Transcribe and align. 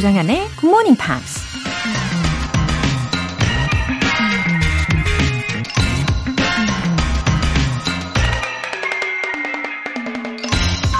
조장현의 0.00 0.48
Good 0.58 0.66
Morning 0.66 0.96
Pops. 0.96 1.42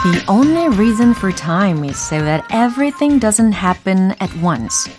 The 0.02 0.24
only 0.28 0.68
reason 0.76 1.14
for 1.14 1.34
time 1.34 1.82
is 1.88 1.96
so 1.96 2.20
that 2.20 2.44
everything 2.52 3.18
doesn't 3.18 3.54
happen 3.54 4.12
at 4.20 4.30
once. 4.42 4.90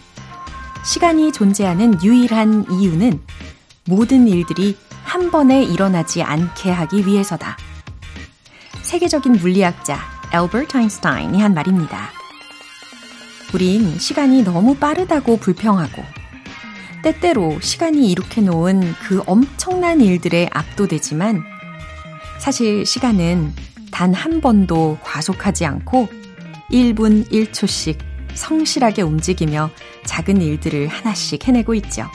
시간이 0.83 1.31
존재하는 1.31 2.01
유일한 2.03 2.65
이유는 2.71 3.21
모든 3.85 4.27
일들이 4.27 4.75
한 5.03 5.29
번에 5.29 5.61
일어나지 5.61 6.23
않게 6.23 6.71
하기 6.71 7.05
위해서다. 7.05 7.55
세계적인 8.81 9.33
물리학자 9.33 9.99
엘버트 10.33 10.75
아인슈타인이 10.75 11.39
한 11.39 11.53
말입니다. 11.53 12.20
우린 13.53 13.97
시간이 13.99 14.43
너무 14.43 14.75
빠르다고 14.75 15.37
불평하고 15.37 16.03
때때로 17.03 17.59
시간이 17.59 18.09
이룩해 18.11 18.41
놓은 18.41 18.93
그 19.07 19.21
엄청난 19.25 20.01
일들에 20.01 20.49
압도되지만 20.53 21.43
사실 22.39 22.85
시간은 22.85 23.53
단 23.91 24.13
한 24.13 24.41
번도 24.41 24.97
과속하지 25.01 25.65
않고 25.65 26.07
1분 26.71 27.29
1초씩 27.29 27.99
성실하게 28.33 29.01
움직이며 29.01 29.69
작은 30.05 30.41
일들을 30.41 30.87
하나씩 30.87 31.47
해내고 31.47 31.75
있죠. 31.75 32.07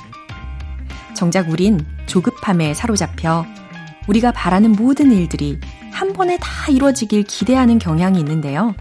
정작 1.14 1.48
우린 1.50 1.84
조급함에 2.06 2.74
사로잡혀 2.74 3.46
우리가 4.08 4.32
바라는 4.32 4.72
모든 4.72 5.12
일들이 5.12 5.60
한 5.92 6.12
번에 6.12 6.38
다 6.38 6.70
이루어지길 6.70 7.24
기대하는 7.24 7.78
경향이 7.78 8.18
있는데요. 8.18 8.74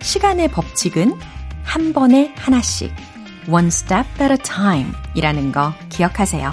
시간의 0.00 0.48
법칙은 0.48 1.14
한 1.62 1.92
번에 1.92 2.32
하나씩, 2.36 2.92
one 3.48 3.68
step 3.68 4.06
at 4.20 4.32
a 4.32 4.38
time 4.38 4.92
이라는 5.14 5.52
거 5.52 5.72
기억하세요. 5.88 6.52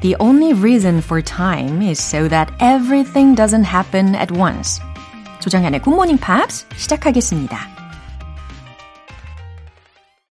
The 0.00 0.16
only 0.18 0.52
reason 0.52 0.98
for 0.98 1.22
time 1.22 1.82
is 1.82 2.00
so 2.00 2.28
that 2.28 2.52
everything 2.60 3.34
doesn't 3.36 3.64
happen 3.64 4.14
at 4.14 4.32
once. 4.32 4.80
조정현의 5.40 5.80
Morning 5.86 6.20
Pops 6.20 6.66
시작하겠습니다. 6.76 7.58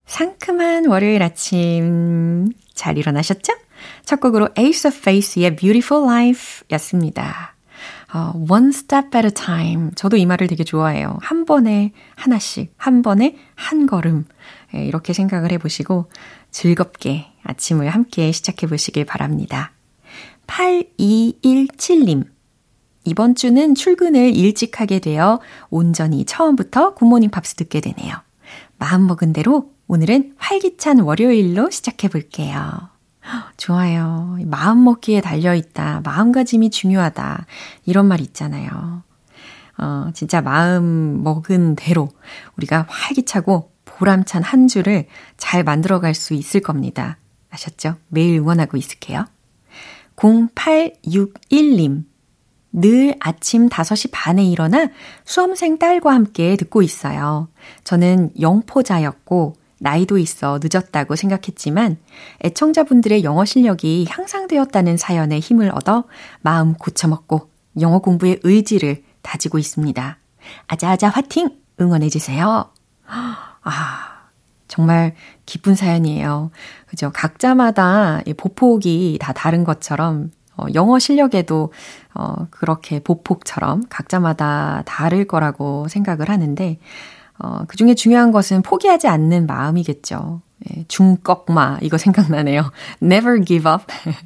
상큼한 0.05 0.88
월요일 0.88 1.21
아침 1.21 2.52
잘 2.73 2.97
일어나셨죠? 2.97 3.53
첫 4.05 4.19
곡으로 4.19 4.49
Ace 4.58 4.89
of 4.89 4.97
Face의 4.97 5.55
Beautiful 5.55 6.03
Life 6.03 6.66
였습니다. 6.71 7.48
어, 8.13 8.33
one 8.49 8.69
step 8.69 9.15
at 9.15 9.25
a 9.25 9.31
time. 9.31 9.91
저도 9.95 10.17
이 10.17 10.25
말을 10.25 10.47
되게 10.47 10.63
좋아해요. 10.63 11.17
한 11.21 11.45
번에 11.45 11.93
하나씩, 12.15 12.73
한 12.77 13.02
번에 13.02 13.38
한 13.55 13.85
걸음. 13.85 14.25
예, 14.75 14.83
이렇게 14.83 15.13
생각을 15.13 15.52
해보시고 15.52 16.09
즐겁게 16.52 17.27
아침을 17.43 17.89
함께 17.89 18.31
시작해 18.31 18.67
보시길 18.67 19.05
바랍니다. 19.05 19.71
8217님. 20.47 22.25
이번 23.05 23.35
주는 23.35 23.75
출근을 23.75 24.35
일찍 24.35 24.81
하게 24.81 24.99
되어 24.99 25.39
온전히 25.69 26.25
처음부터 26.25 26.95
굿모닝 26.95 27.30
팝스 27.30 27.55
듣게 27.55 27.80
되네요. 27.81 28.15
마음먹은 28.77 29.33
대로 29.33 29.71
오늘은 29.87 30.33
활기찬 30.37 30.99
월요일로 30.99 31.69
시작해 31.69 32.07
볼게요. 32.07 32.89
좋아요. 33.58 34.38
마음 34.45 34.83
먹기에 34.83 35.22
달려있다. 35.22 36.02
마음가짐이 36.03 36.69
중요하다. 36.69 37.45
이런 37.86 38.08
말 38.08 38.21
있잖아요. 38.21 39.03
어, 39.77 40.09
진짜 40.13 40.41
마음 40.41 41.23
먹은 41.23 41.76
대로 41.76 42.09
우리가 42.58 42.86
활기차고 42.89 43.71
보람찬 43.86 44.43
한 44.43 44.67
주를 44.67 45.08
잘 45.37 45.64
만들어갈 45.64 46.14
수 46.14 46.33
있을 46.33 46.61
겁니다. 46.61 47.17
아셨죠? 47.49 47.95
매일 48.08 48.39
응원하고 48.39 48.77
있을게요. 48.77 49.26
0861님. 50.15 52.04
늘 52.71 53.15
아침 53.20 53.67
5시 53.67 54.09
반에 54.11 54.45
일어나 54.45 54.89
수험생 55.25 55.80
딸과 55.80 56.14
함께 56.14 56.55
듣고 56.55 56.83
있어요. 56.83 57.48
저는 57.83 58.31
영포자였고 58.39 59.55
나이도 59.80 60.17
있어 60.17 60.60
늦었다고 60.62 61.16
생각했지만 61.16 61.98
애청자분들의 62.44 63.23
영어 63.23 63.45
실력이 63.45 64.08
향상되었다는 64.10 64.98
사연에 64.98 65.40
힘을 65.40 65.72
얻어 65.73 66.06
마음 66.42 66.73
고쳐먹고 66.73 67.50
영어 67.82 68.00
공부의 68.00 68.40
의지를 68.44 69.04
다지고 69.22 69.58
있습니다. 69.58 70.17
아자아자 70.67 71.10
화팅! 71.10 71.50
응원해주세요. 71.80 72.70
아, 73.08 74.28
정말 74.67 75.16
기쁜 75.45 75.76
사연이에요. 75.76 76.52
그죠? 76.88 77.11
각자마다 77.14 78.22
보폭이 78.38 79.17
다 79.22 79.34
다른 79.34 79.64
것처럼 79.64 80.32
어, 80.58 80.66
영어 80.73 81.00
실력에도 81.00 81.72
어, 82.14 82.48
그렇게 82.52 83.00
보폭처럼 83.00 83.84
각자마다 83.90 84.84
다를 84.86 85.26
거라고 85.26 85.88
생각을 85.88 86.30
하는데 86.30 86.80
어, 87.39 87.64
그 87.67 87.77
중에 87.77 87.95
중요한 87.95 88.32
것은 88.32 88.61
포기하지 88.61 89.08
않는 89.08 89.48
마음이겠죠. 89.48 90.42
예, 90.70 90.83
중꺽마, 90.89 91.80
이거 91.82 91.98
생각나네요. 91.98 92.72
never 93.02 93.44
give 93.44 93.72
up. 93.72 93.86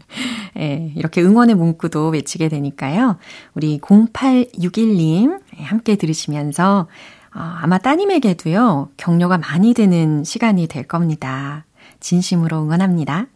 예, 0.57 0.91
이렇게 0.95 1.21
응원의 1.21 1.55
문구도 1.55 2.09
외치게 2.09 2.49
되니까요. 2.49 3.17
우리 3.53 3.79
0861님, 3.79 5.39
예, 5.59 5.63
함께 5.63 5.95
들으시면서, 5.95 6.87
어, 7.35 7.39
아마 7.39 7.77
따님에게도요, 7.77 8.89
격려가 8.97 9.37
많이 9.37 9.73
되는 9.75 10.23
시간이 10.23 10.67
될 10.67 10.83
겁니다. 10.83 11.65
진심으로 11.99 12.63
응원합니다. 12.63 13.27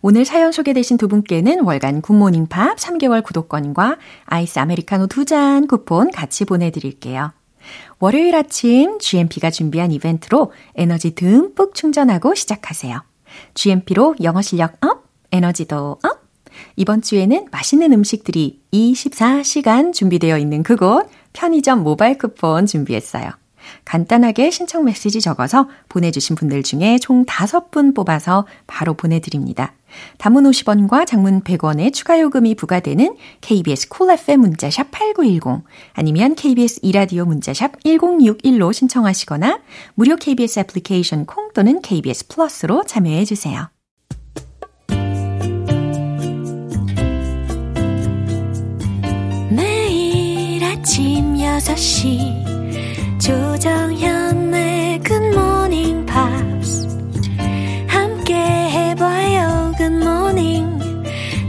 오늘 0.00 0.24
사연 0.24 0.52
소개되신 0.52 0.96
두 0.96 1.08
분께는 1.08 1.60
월간 1.60 2.02
굿모닝 2.02 2.46
팝 2.46 2.76
3개월 2.76 3.22
구독권과 3.22 3.96
아이스 4.24 4.58
아메리카노 4.58 5.06
두잔 5.08 5.66
쿠폰 5.66 6.10
같이 6.10 6.44
보내드릴게요. 6.44 7.32
월요일 7.98 8.34
아침 8.34 8.98
GMP가 8.98 9.50
준비한 9.50 9.92
이벤트로 9.92 10.52
에너지 10.74 11.14
듬뿍 11.14 11.74
충전하고 11.74 12.34
시작하세요. 12.34 13.02
GMP로 13.54 14.16
영어 14.22 14.42
실력 14.42 14.76
up, 14.84 15.04
에너지도 15.32 15.98
up. 16.02 16.28
이번 16.76 17.02
주에는 17.02 17.46
맛있는 17.50 17.92
음식들이 17.92 18.60
24시간 18.72 19.92
준비되어 19.92 20.38
있는 20.38 20.62
그곳 20.62 21.08
편의점 21.32 21.82
모바일 21.82 22.18
쿠폰 22.18 22.66
준비했어요. 22.66 23.30
간단하게 23.84 24.50
신청 24.50 24.84
메시지 24.84 25.20
적어서 25.20 25.68
보내주신 25.88 26.36
분들 26.36 26.62
중에 26.62 26.98
총 26.98 27.24
5분 27.26 27.94
뽑아서 27.94 28.46
바로 28.66 28.94
보내드립니다. 28.94 29.74
단문 30.18 30.44
50원과 30.44 31.06
장문 31.06 31.42
100원의 31.42 31.92
추가 31.92 32.20
요금이 32.20 32.54
부과되는 32.54 33.16
KBS 33.40 33.88
콜 33.88 33.98
cool 33.98 34.18
FM 34.18 34.40
문자샵 34.40 34.90
8910 34.90 35.64
아니면 35.92 36.34
KBS 36.34 36.80
이라디오 36.82 37.24
문자샵 37.24 37.82
1061로 37.84 38.72
신청하시거나 38.72 39.60
무료 39.94 40.16
KBS 40.16 40.60
애플리케이션 40.60 41.26
콩 41.26 41.52
또는 41.52 41.82
KBS 41.82 42.28
플러스로 42.28 42.84
참여해 42.84 43.24
주세요. 43.24 43.68
매일 49.50 50.64
아침 50.64 51.34
6시 51.34 53.20
조정현의 53.20 54.78
Pops 56.08 56.18
함 56.18 56.57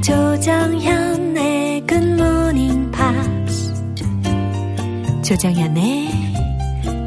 조정현의 0.09 1.85
Good 1.85 2.13
Morning 2.19 2.91
Pops 2.91 3.71
조정현의 5.23 6.09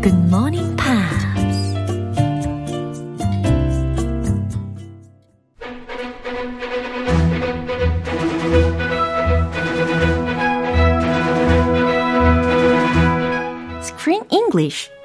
Good 0.02 0.18
Morning 0.28 0.76
Pops 0.76 1.42
Screen 13.82 14.22
English 14.30 14.88
조조 14.88 15.01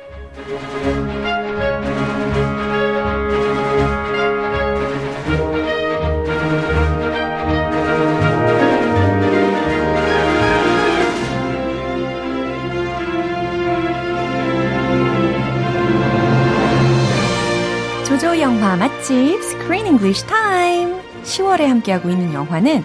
맛집 19.08 19.42
Screen 19.42 19.86
English 19.86 20.26
Time 20.28 21.02
10월에 21.24 21.66
함께하고 21.66 22.10
있는 22.10 22.34
영화는 22.34 22.84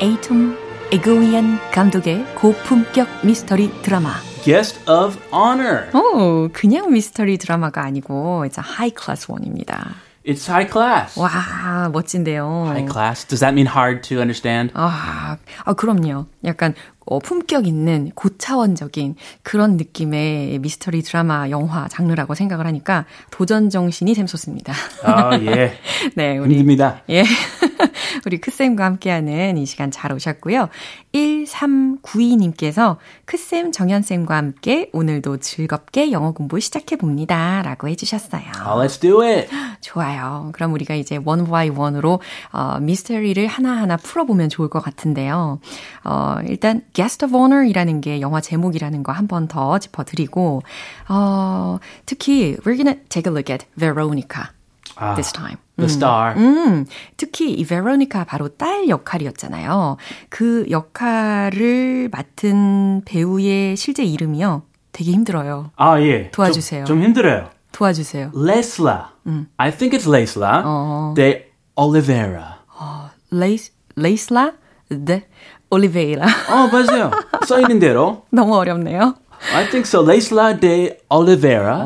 에이톰 0.00 0.56
에고이안 0.92 1.58
감독의 1.72 2.24
고품격 2.36 3.26
미스터리 3.26 3.82
드라마 3.82 4.14
Guest 4.44 4.88
of 4.88 5.18
Honor. 5.34 5.90
오, 5.92 6.48
그냥 6.52 6.92
미스터리 6.92 7.36
드라마가 7.36 7.82
아니고 7.82 8.44
it's 8.46 8.58
a 8.58 8.64
high 8.64 8.94
class 8.96 9.28
one입니다. 9.28 9.96
It's 10.24 10.48
high 10.48 10.70
class. 10.70 11.18
와, 11.18 11.88
멋진데요. 11.92 12.66
High 12.66 12.88
class. 12.88 13.26
Does 13.26 13.40
that 13.40 13.52
mean 13.54 13.66
hard 13.66 14.02
to 14.08 14.18
understand? 14.18 14.72
아, 14.74 15.38
아 15.64 15.72
그럼요. 15.72 16.26
약간 16.44 16.74
어, 17.06 17.18
품격 17.20 17.66
있는 17.66 18.10
고차원적인 18.14 19.14
그런 19.42 19.76
느낌의 19.76 20.58
미스터리 20.58 21.02
드라마 21.02 21.50
영화 21.50 21.88
장르라고 21.88 22.34
생각을 22.34 22.66
하니까 22.66 23.06
도전 23.30 23.70
정신이 23.70 24.14
샘솟습니다. 24.14 24.74
아, 25.04 25.38
예. 25.40 25.72
네, 26.16 26.36
우리 26.38 26.54
힘듭니다. 26.54 27.02
예. 27.08 27.24
우리 28.26 28.40
크쌤과 28.40 28.84
함께하는 28.84 29.56
이 29.56 29.66
시간 29.66 29.90
잘 29.90 30.12
오셨고요. 30.12 30.68
1392님께서 31.12 32.96
크쌤 33.24 33.72
정연쌤과 33.72 34.36
함께 34.36 34.90
오늘도 34.92 35.38
즐겁게 35.38 36.10
영어 36.10 36.32
공부 36.32 36.58
시작해 36.60 36.96
봅니다. 36.96 37.62
라고 37.62 37.88
해주셨어요. 37.88 38.42
Oh, 38.66 38.84
let's 38.84 39.00
do 39.00 39.22
it. 39.22 39.48
좋아요. 39.80 40.50
그럼 40.52 40.72
우리가 40.72 40.94
이제 40.94 41.18
one 41.24 41.44
by 41.44 41.70
one으로 41.70 42.20
어, 42.52 42.78
미스터리를 42.80 43.46
하나하나 43.46 43.96
풀어보면 43.96 44.48
좋을 44.48 44.68
것 44.68 44.80
같은데요. 44.80 45.60
어, 46.04 46.36
일단 46.46 46.82
guest 46.96 47.24
of 47.24 47.36
honor이라는 47.36 48.00
게 48.00 48.20
영화 48.22 48.40
제목이라는 48.40 49.02
거 49.02 49.12
한 49.12 49.28
번 49.28 49.46
더 49.48 49.78
짚어드리고 49.78 50.62
어, 51.08 51.78
특히 52.06 52.56
we're 52.64 52.76
gonna 52.76 52.96
take 53.10 53.30
a 53.30 53.32
look 53.36 53.52
at 53.52 53.66
Veronica 53.78 54.44
아, 54.96 55.14
this 55.14 55.30
time. 55.32 55.58
The 55.76 55.90
star. 55.90 56.34
음, 56.38 56.86
특히 57.18 57.52
이 57.52 57.66
베로니카 57.66 58.24
바로 58.24 58.48
딸 58.48 58.88
역할이었잖아요. 58.88 59.98
그 60.30 60.64
역할을 60.70 62.08
맡은 62.10 63.02
배우의 63.04 63.76
실제 63.76 64.02
이름이요. 64.04 64.62
되게 64.92 65.12
힘들어요. 65.12 65.72
아, 65.76 66.00
예. 66.00 66.30
도와주세요. 66.30 66.86
좀, 66.86 66.96
좀 67.00 67.04
힘들어요. 67.04 67.50
도와주세요. 67.72 68.30
Laysla. 68.34 69.08
I 69.58 69.70
think 69.70 69.98
it's 69.98 70.08
Laysla 70.08 70.62
어. 70.64 71.12
de 71.14 71.50
Oliveira. 71.76 72.56
레이스, 73.30 73.72
레이슬라 73.96 74.52
데 75.04 75.28
올리베이라. 75.70 76.24
어, 76.24 76.68
맞아요. 76.72 77.10
써 77.46 77.60
있는 77.60 77.78
대로. 77.78 78.22
너무 78.30 78.56
어렵네요. 78.56 79.14
I 79.54 79.68
think 79.68 79.86
so. 79.86 80.02
Lesla 80.02 80.58
de 80.58 80.96
Oliveira. 81.10 81.80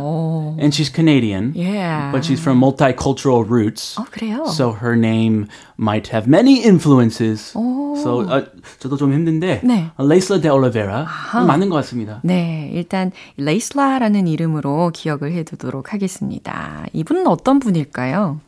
And 0.60 0.72
she's 0.72 0.88
Canadian. 0.88 1.52
Yeah. 1.54 2.12
But 2.12 2.24
she's 2.24 2.40
from 2.40 2.60
multicultural 2.60 3.44
roots. 3.48 3.98
어, 3.98 4.04
그래요? 4.10 4.44
So 4.46 4.72
her 4.72 4.94
name 4.96 5.46
might 5.78 6.08
have 6.14 6.28
many 6.28 6.62
influences. 6.62 7.52
So 7.52 8.22
어, 8.28 8.44
저도 8.78 8.96
좀 8.96 9.12
힘든데 9.12 9.62
네. 9.64 9.90
Lesla 9.98 10.40
de 10.40 10.48
Oliveira 10.50 11.06
맞는 11.32 11.70
것 11.70 11.76
같습니다. 11.76 12.20
네, 12.22 12.70
일단 12.72 13.10
레이슬라라는 13.36 14.26
이름으로 14.28 14.90
기억을 14.94 15.32
해두도록 15.32 15.92
하겠습니다. 15.92 16.86
이분은 16.92 17.26
어떤 17.26 17.58
분일까요? 17.58 18.40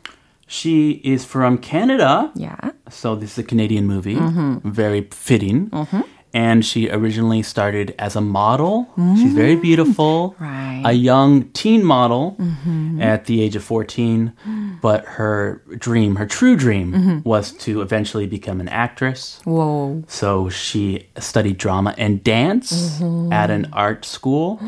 She 0.52 1.00
is 1.02 1.24
from 1.24 1.56
Canada. 1.56 2.30
Yeah. 2.34 2.72
So 2.90 3.16
this 3.16 3.32
is 3.32 3.38
a 3.38 3.42
Canadian 3.42 3.86
movie. 3.86 4.16
Mm-hmm. 4.16 4.68
Very 4.70 5.08
fitting. 5.10 5.70
Mm-hmm. 5.70 6.02
And 6.34 6.64
she 6.64 6.90
originally 6.90 7.42
started 7.42 7.94
as 7.98 8.16
a 8.16 8.20
model. 8.20 8.88
She's 9.16 9.32
very 9.34 9.56
mm. 9.56 9.62
beautiful. 9.62 10.34
Right. 10.38 10.82
A 10.84 10.92
young 10.92 11.50
teen 11.52 11.84
model 11.84 12.36
mm-hmm. 12.38 13.00
at 13.00 13.26
the 13.26 13.42
age 13.42 13.56
of 13.56 13.64
14. 13.64 14.32
But 14.80 15.04
her 15.04 15.62
dream, 15.78 16.16
her 16.16 16.26
true 16.26 16.56
dream, 16.56 17.22
was 17.24 17.52
to 17.64 17.80
eventually 17.82 18.26
become 18.26 18.60
an 18.60 18.68
actress. 18.68 19.40
와. 19.46 20.02
So 20.08 20.48
she 20.48 21.08
studied 21.18 21.56
drama 21.58 21.94
and 21.96 22.24
dance 22.24 23.00
at 23.30 23.50
an 23.50 23.68
art 23.72 24.04
school, 24.04 24.58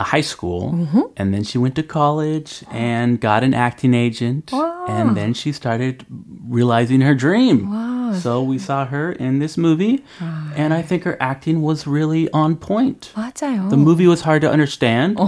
high 0.00 0.20
school, 0.20 0.76
and 1.16 1.32
then 1.32 1.42
she 1.42 1.56
went 1.56 1.74
to 1.76 1.82
college 1.82 2.62
and 2.70 3.18
got 3.18 3.42
an 3.42 3.54
acting 3.54 3.94
agent, 3.94 4.52
and 4.52 5.16
then 5.16 5.32
she 5.32 5.52
started 5.52 6.04
realizing 6.48 7.00
her 7.00 7.14
dream. 7.14 7.72
So 8.20 8.42
we 8.42 8.58
saw 8.58 8.86
her 8.86 9.12
in 9.12 9.40
this 9.40 9.56
movie, 9.56 10.04
and 10.54 10.72
I 10.74 10.82
think 10.82 11.04
her 11.04 11.16
acting 11.20 11.62
was 11.62 11.86
really 11.86 12.30
on 12.30 12.56
point. 12.56 13.10
맞아요. 13.16 13.68
The 13.70 13.76
movie 13.76 14.06
was 14.06 14.20
hard 14.20 14.42
to 14.42 14.50
understand. 14.50 15.18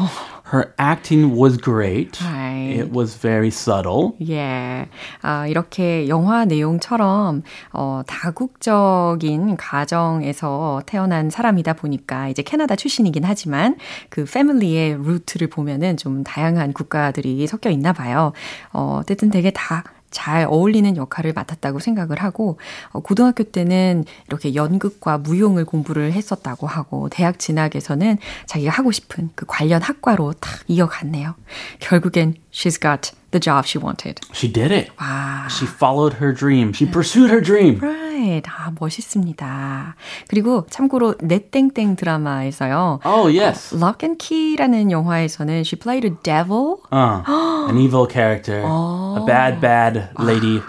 Her 0.54 0.72
acting 0.78 1.36
was 1.36 1.58
great. 1.58 2.22
Right. 2.22 2.78
It 2.78 2.92
was 2.96 3.18
very 3.20 3.48
subtle. 3.48 4.12
예. 4.30 4.88
아, 5.24 5.48
이렇게 5.48 6.08
영화 6.08 6.46
내용처럼, 6.46 7.42
어, 7.72 8.02
다국적인 8.06 9.58
가정에서 9.58 10.84
태어난 10.86 11.32
사람이다 11.32 11.74
보니까 11.74 12.30
이제 12.30 12.44
캐나다 12.44 12.76
출신이긴 12.76 13.24
하지만 13.24 13.78
그 14.10 14.26
패밀리의 14.26 14.98
루트를 15.04 15.48
보면은 15.50 15.98
좀 15.98 16.24
다양한 16.24 16.74
국가들이 16.74 17.48
섞여 17.48 17.72
있나 17.72 17.92
봐요. 17.92 18.32
어, 18.74 19.00
어쨌든 19.02 19.32
되게 19.32 19.50
다 19.50 19.84
잘 20.14 20.46
어울리는 20.46 20.96
역할을 20.96 21.34
맡았다고 21.34 21.80
생각을 21.80 22.22
하고 22.22 22.60
어, 22.92 23.02
고등학교 23.02 23.44
때는 23.44 24.06
이렇게 24.28 24.56
연극과 24.56 25.18
무용을 25.18 25.66
공부를 25.66 26.14
했었다고 26.14 26.68
하고 26.68 27.10
대학 27.10 27.40
진학에서는 27.40 28.18
자기가 28.46 28.72
하고 28.72 28.92
싶은 28.92 29.32
그 29.36 29.46
관련 29.46 29.82
학과로 29.82 30.34
탁 30.34 30.62
이어갔네요. 30.68 31.36
결국엔 31.80 32.36
she's 32.54 32.78
got 32.78 33.12
the 33.32 33.40
job 33.40 33.66
she 33.66 33.78
wanted. 33.80 34.22
She 34.32 34.48
did 34.48 34.72
it. 34.72 34.92
와. 35.02 35.48
She 35.50 35.66
followed 35.66 36.22
her 36.22 36.32
dream. 36.32 36.72
She 36.72 36.86
pursued 36.86 37.32
her 37.32 37.42
dream. 37.42 37.80
Right. 37.82 38.44
아, 38.48 38.72
멋있습니다. 38.80 39.96
그리고 40.30 40.66
참고로 40.70 41.16
넷땡땡 41.20 41.96
드라마에서요. 41.96 43.00
Oh, 43.04 43.28
yes. 43.28 43.76
Lock 43.76 44.06
and 44.08 44.18
Key라는 44.24 44.92
영화에서는 44.92 45.62
she 45.66 45.78
played 45.80 46.06
a 46.06 46.16
devil. 46.24 46.78
Uh, 46.92 47.24
an 47.68 47.78
evil 47.78 48.08
character. 48.08 48.62
A 48.62 49.24
bad, 49.26 49.60
bad 49.60 50.10
lady. 50.20 50.62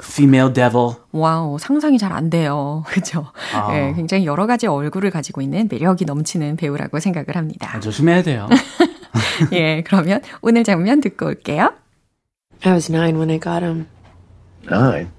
Female 0.00 0.52
devil. 0.52 0.96
와우, 1.12 1.58
상상이 1.58 1.98
잘 1.98 2.12
안 2.12 2.28
돼요. 2.30 2.84
그죠? 2.86 3.26
예, 3.72 3.94
굉장히 3.96 4.26
여러 4.26 4.46
가지 4.46 4.66
얼굴을 4.66 5.10
가지고 5.10 5.40
있는 5.40 5.68
매력이 5.70 6.04
넘치는 6.04 6.56
배우라고 6.56 7.00
생각을 7.00 7.34
합니다. 7.34 7.80
조심해야 7.80 8.22
돼요. 8.22 8.46
예, 9.51 9.81
그러면 9.83 10.21
오늘 10.41 10.63
장면 10.63 11.01
듣고 11.01 11.25
올게요. 11.27 11.73
I 12.63 12.73
was 12.73 12.89
nine 12.89 13.17
when 13.17 13.29
I 13.31 13.39
got 13.39 13.63
him. 13.63 13.87
Nine. 14.69 15.11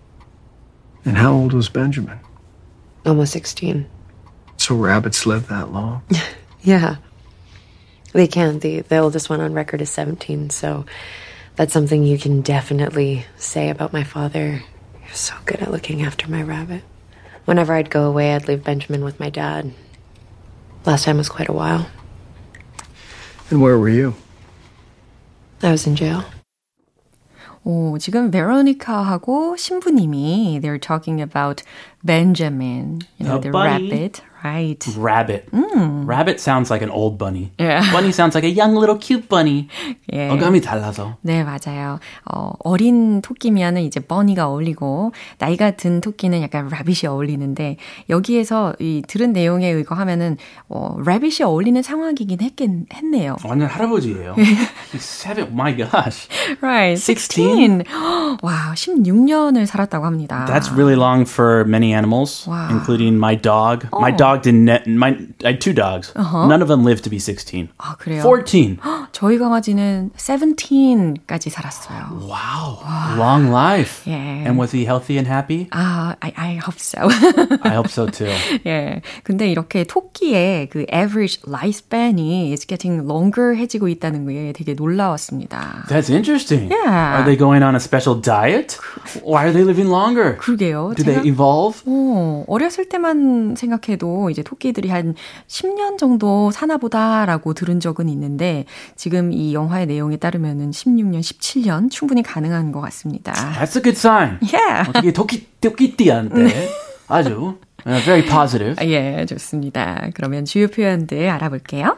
And 1.05 1.19
how 1.19 1.33
old 1.33 1.53
was 1.53 1.69
Benjamin? 1.69 2.19
Almost 3.05 3.33
16. 3.33 3.87
So 4.57 4.77
rabbits 4.77 5.27
live 5.27 5.49
that 5.49 5.73
long? 5.73 6.03
Yeah. 6.63 6.97
They 8.13 8.29
can. 8.29 8.61
The, 8.61 8.83
the 8.83 8.99
oldest 8.99 9.29
one 9.29 9.41
on 9.41 9.53
record 9.55 9.81
is 9.81 9.91
17, 9.91 10.51
so 10.51 10.87
that's 11.57 11.73
something 11.73 12.05
you 12.05 12.19
can 12.19 12.43
definitely 12.43 13.27
say 13.37 13.71
about 13.71 13.93
my 13.93 14.05
father. 14.05 14.63
He 15.01 15.11
was 15.11 15.19
so 15.19 15.35
good 15.45 15.61
at 15.61 15.73
looking 15.73 16.03
after 16.03 16.31
my 16.31 16.43
rabbit. 16.43 16.85
Whenever 17.45 17.75
I'd 17.75 17.91
go 17.91 18.05
away, 18.05 18.35
I'd 18.35 18.47
leave 18.47 18.63
Benjamin 18.63 19.03
with 19.03 19.19
my 19.19 19.31
dad. 19.31 19.73
Last 20.87 21.05
time 21.05 21.17
was 21.19 21.29
quite 21.29 21.49
a 21.49 21.53
while. 21.53 21.89
And 23.51 23.61
where 23.61 23.79
were 23.79 23.89
you? 23.89 24.15
I 25.63 25.71
was 25.71 25.87
in 25.87 25.95
jail. 25.97 26.25
오, 27.65 27.97
지금 27.99 28.31
베로니카하고 28.33 29.57
신부님이 29.57 30.59
they're 30.61 30.81
talking 30.81 31.21
about 31.23 31.63
Benjamin, 32.03 33.03
you 33.19 33.27
know, 33.27 33.39
The 33.39 33.49
the 33.49 33.51
bunny. 33.53 33.89
rabbit, 33.91 34.23
right? 34.47 34.85
Rabbit. 34.99 35.49
Rabbit 35.53 36.41
sounds 36.41 36.69
like 36.71 36.83
an 36.83 36.91
old 36.91 37.17
bunny. 37.17 37.53
Yeah. 37.61 37.81
Bunny 37.93 38.11
sounds 38.11 38.35
like 38.35 38.43
a 38.45 38.51
young 38.51 38.75
little 38.75 38.99
cute 38.99 39.29
bunny. 39.29 39.69
예. 40.13 40.29
어감이 40.31 40.61
달라서. 40.61 41.17
네, 41.23 41.45
맞아요. 41.45 42.01
어, 42.25 42.51
어린 42.65 43.23
토끼면은 43.23 43.83
이제 43.83 44.01
버니가 44.01 44.49
어울리고, 44.49 45.13
나이가 45.39 45.71
든 45.73 46.01
토끼는 46.01 46.43
약간 46.43 46.69
라빗이 46.69 47.07
어울리는데, 47.09 47.77
여기에서 48.11 48.75
이 48.81 49.03
들은 49.07 49.33
내용에 49.33 49.69
의거하면은, 49.71 50.37
어, 50.69 50.97
라빗이 51.05 51.45
어울리는 51.45 51.81
상황이긴 51.81 52.41
했겠, 52.43 52.69
했네요. 52.93 53.37
완전 53.45 53.69
할아버지예요. 53.69 54.35
He's 54.93 55.03
seven. 55.03 55.53
My 55.53 55.75
gosh. 55.77 56.29
Right, 56.61 56.97
16. 57.01 57.85
와, 58.43 58.73
16년을 58.75 59.67
살았다고 59.67 60.05
합니다. 60.05 60.45
That's 60.49 60.71
really 60.73 60.97
long 60.97 61.23
for 61.29 61.65
many 61.65 61.93
animals, 61.95 62.45
Wow. 62.49 62.69
including 62.71 63.17
my 63.17 63.37
dog. 63.41 63.87
My 63.95 64.11
dog 64.15 64.36
didn't. 64.37 64.87
My 64.87 65.17
I 65.45 65.53
had 65.53 65.61
two 65.61 65.73
dogs. 65.73 66.13
None 66.17 66.63
of 66.63 66.69
them 66.69 66.85
lived 66.85 67.05
to 67.05 67.11
be 67.11 67.19
16. 67.19 67.69
아, 67.79 67.97
그래요? 67.97 68.23
14. 68.23 68.79
저희 69.13 69.39
강아지는 69.39 70.11
17까지 70.17 71.51
살았어요. 71.51 72.21
Wow. 72.29 72.79
Long 73.19 73.51
life. 73.51 74.03
Yeah. 74.07 74.47
And 74.49 74.59
was 74.59 74.73
he 74.73 74.85
healthy 74.85 75.17
and 75.19 75.27
happy? 75.29 75.69
아, 75.71 76.15
I, 76.21 76.33
I 76.37 76.57
hope 76.57 76.79
so. 76.79 77.09
I 77.63 77.75
hope 77.75 77.89
so 77.91 78.07
too. 78.07 78.31
예. 78.67 79.03
근데 79.23 79.51
이렇게 79.51 79.85
토끼의 79.85 80.69
그 80.69 80.87
average 80.93 81.41
lifespan이 81.47 82.51
is 82.53 82.67
getting 82.67 83.07
longer 83.07 83.57
해지고 83.57 83.89
있다는 83.89 84.27
게 84.27 84.53
되게 84.53 84.75
놀라웠습니다. 84.75 85.85
That's 85.89 86.11
interesting. 86.11 86.71
Yeah. 86.71 87.17
Are 87.19 87.25
they 87.25 87.37
going 87.37 87.63
on 87.63 87.75
a 87.75 87.81
special 87.81 88.21
diet? 88.21 88.79
Why 89.23 89.45
are 89.45 89.53
they 89.53 89.65
living 89.65 89.89
longer? 89.91 90.37
그러게요. 90.37 90.95
Do 90.97 91.03
제가 91.05 91.23
they 91.23 91.29
evolve? 91.29 91.83
어, 91.87 92.45
어렸을 92.49 92.89
때만 92.89 93.55
생각해도 93.57 94.16
이제 94.30 94.42
토끼들이 94.44 94.90
한 94.90 95.16
10년 95.48 95.98
정도 95.98 96.52
사나 96.52 96.78
보다라고 96.78 97.54
들은 97.54 97.80
적은 97.80 98.10
있는데 98.10 98.66
지금 98.96 99.32
이 99.32 99.54
영화의 99.54 99.86
내용에 99.88 100.18
따르면은 100.18 100.72
16년, 100.72 101.20
17년 101.20 101.90
충분히 101.92 102.24
가능한 102.24 102.72
것 102.72 102.82
같습니다. 102.82 103.32
That's 103.34 103.76
a 103.78 103.82
good 103.82 103.98
sign. 103.98 104.40
Yeah. 104.42 104.90
어떻게 104.90 105.12
토끼 105.14 105.48
토끼띠한테 105.62 106.70
아주 107.08 107.58
uh, 107.86 108.04
very 108.04 108.26
positive. 108.26 108.76
예, 108.86 109.26
좋습니다. 109.26 110.10
그러면 110.14 110.46
주요 110.46 110.68
표현들 110.68 111.30
알아볼게요. 111.30 111.98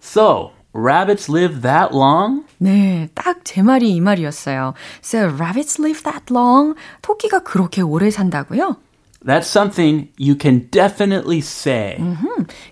So, 0.00 0.52
rabbits 0.74 1.30
live 1.30 1.60
that 1.62 1.90
long? 1.92 2.44
네, 2.58 3.08
딱 3.14 3.38
제 3.44 3.62
말이 3.62 3.90
이 3.94 4.00
말이었어요. 4.00 4.74
So, 5.02 5.20
rabbits 5.26 5.80
live 5.80 6.02
that 6.04 6.26
long? 6.30 6.74
토끼가 7.02 7.40
그렇게 7.40 7.82
오래 7.82 8.10
산다고요? 8.10 8.76
That's 9.24 9.48
something 9.48 10.08
you 10.18 10.36
can 10.40 10.68
definitely 10.70 11.38
say. 11.38 11.96
음, 11.98 12.16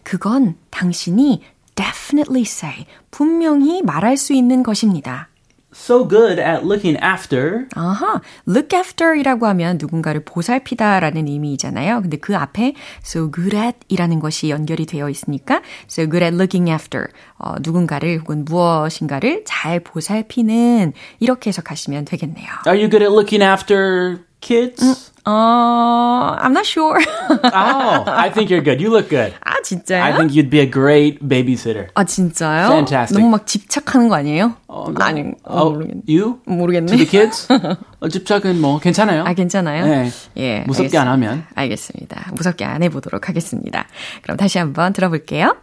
그건 0.02 0.56
당신이 0.70 1.42
definitely 1.74 2.42
say, 2.42 2.86
분명히 3.10 3.82
말할 3.82 4.16
수 4.16 4.32
있는 4.32 4.62
것입니다. 4.62 5.28
So 5.74 6.08
good 6.08 6.40
at 6.40 6.64
looking 6.64 6.96
after. 7.04 7.66
아하, 7.74 8.22
look 8.48 8.74
after이라고 8.74 9.46
하면 9.48 9.76
누군가를 9.78 10.24
보살피다라는 10.24 11.28
의미이잖아요. 11.28 12.00
근데 12.00 12.16
그 12.16 12.34
앞에 12.34 12.72
so 13.04 13.30
good 13.30 13.54
at 13.54 13.76
이라는 13.88 14.18
것이 14.18 14.48
연결이 14.48 14.86
되어 14.86 15.10
있으니까 15.10 15.60
so 15.86 16.08
good 16.08 16.24
at 16.24 16.34
looking 16.34 16.70
after, 16.70 17.08
어, 17.38 17.56
누군가를 17.60 18.20
혹은 18.20 18.46
무엇인가를 18.46 19.42
잘 19.44 19.80
보살피는 19.80 20.94
이렇게 21.20 21.48
해석하시면 21.48 22.06
되겠네요. 22.06 22.48
Are 22.66 22.80
you 22.80 22.88
good 22.88 23.04
at 23.04 23.12
looking 23.12 23.44
after 23.44 24.24
kids? 24.40 25.12
어, 25.25 26.35
I'm 26.39 26.51
not 26.51 26.65
sure. 26.65 26.97
oh, 27.29 28.03
I 28.07 28.31
think 28.33 28.49
you're 28.49 28.63
good. 28.63 28.81
You 28.81 28.89
look 28.89 29.09
good. 29.09 29.33
아, 29.45 29.61
진짜요? 29.63 30.03
I 30.03 30.13
think 30.13 30.33
you'd 30.33 30.49
be 30.49 30.59
a 30.59 30.65
great 30.69 31.19
babysitter. 31.21 31.89
아, 31.93 32.03
진짜요? 32.03 32.67
Fantastic. 32.69 33.17
너무 33.19 33.29
막 33.31 33.45
집착하는 33.45 34.09
거 34.09 34.15
아니에요? 34.15 34.55
어, 34.67 34.85
no. 34.89 35.03
아니, 35.03 35.21
어, 35.43 35.61
Oh, 35.61 35.73
모르겠네. 35.77 36.01
you? 36.07 36.39
모르겠네. 36.45 36.87
To 36.87 36.97
the 36.97 37.05
kids? 37.05 37.47
어, 37.99 38.07
집착은 38.09 38.59
뭐 38.59 38.79
괜찮아요. 38.79 39.23
아, 39.25 39.33
괜찮아요? 39.33 39.85
네. 39.85 40.11
예. 40.37 40.63
무섭게 40.67 40.97
안 40.97 41.07
하면. 41.07 41.45
알겠습니다. 41.55 42.31
무섭게 42.33 42.65
안 42.65 42.81
해보도록 42.83 43.29
하겠습니다. 43.29 43.85
그럼 44.23 44.37
다시 44.37 44.57
한번 44.57 44.93
들어볼게요. 44.93 45.55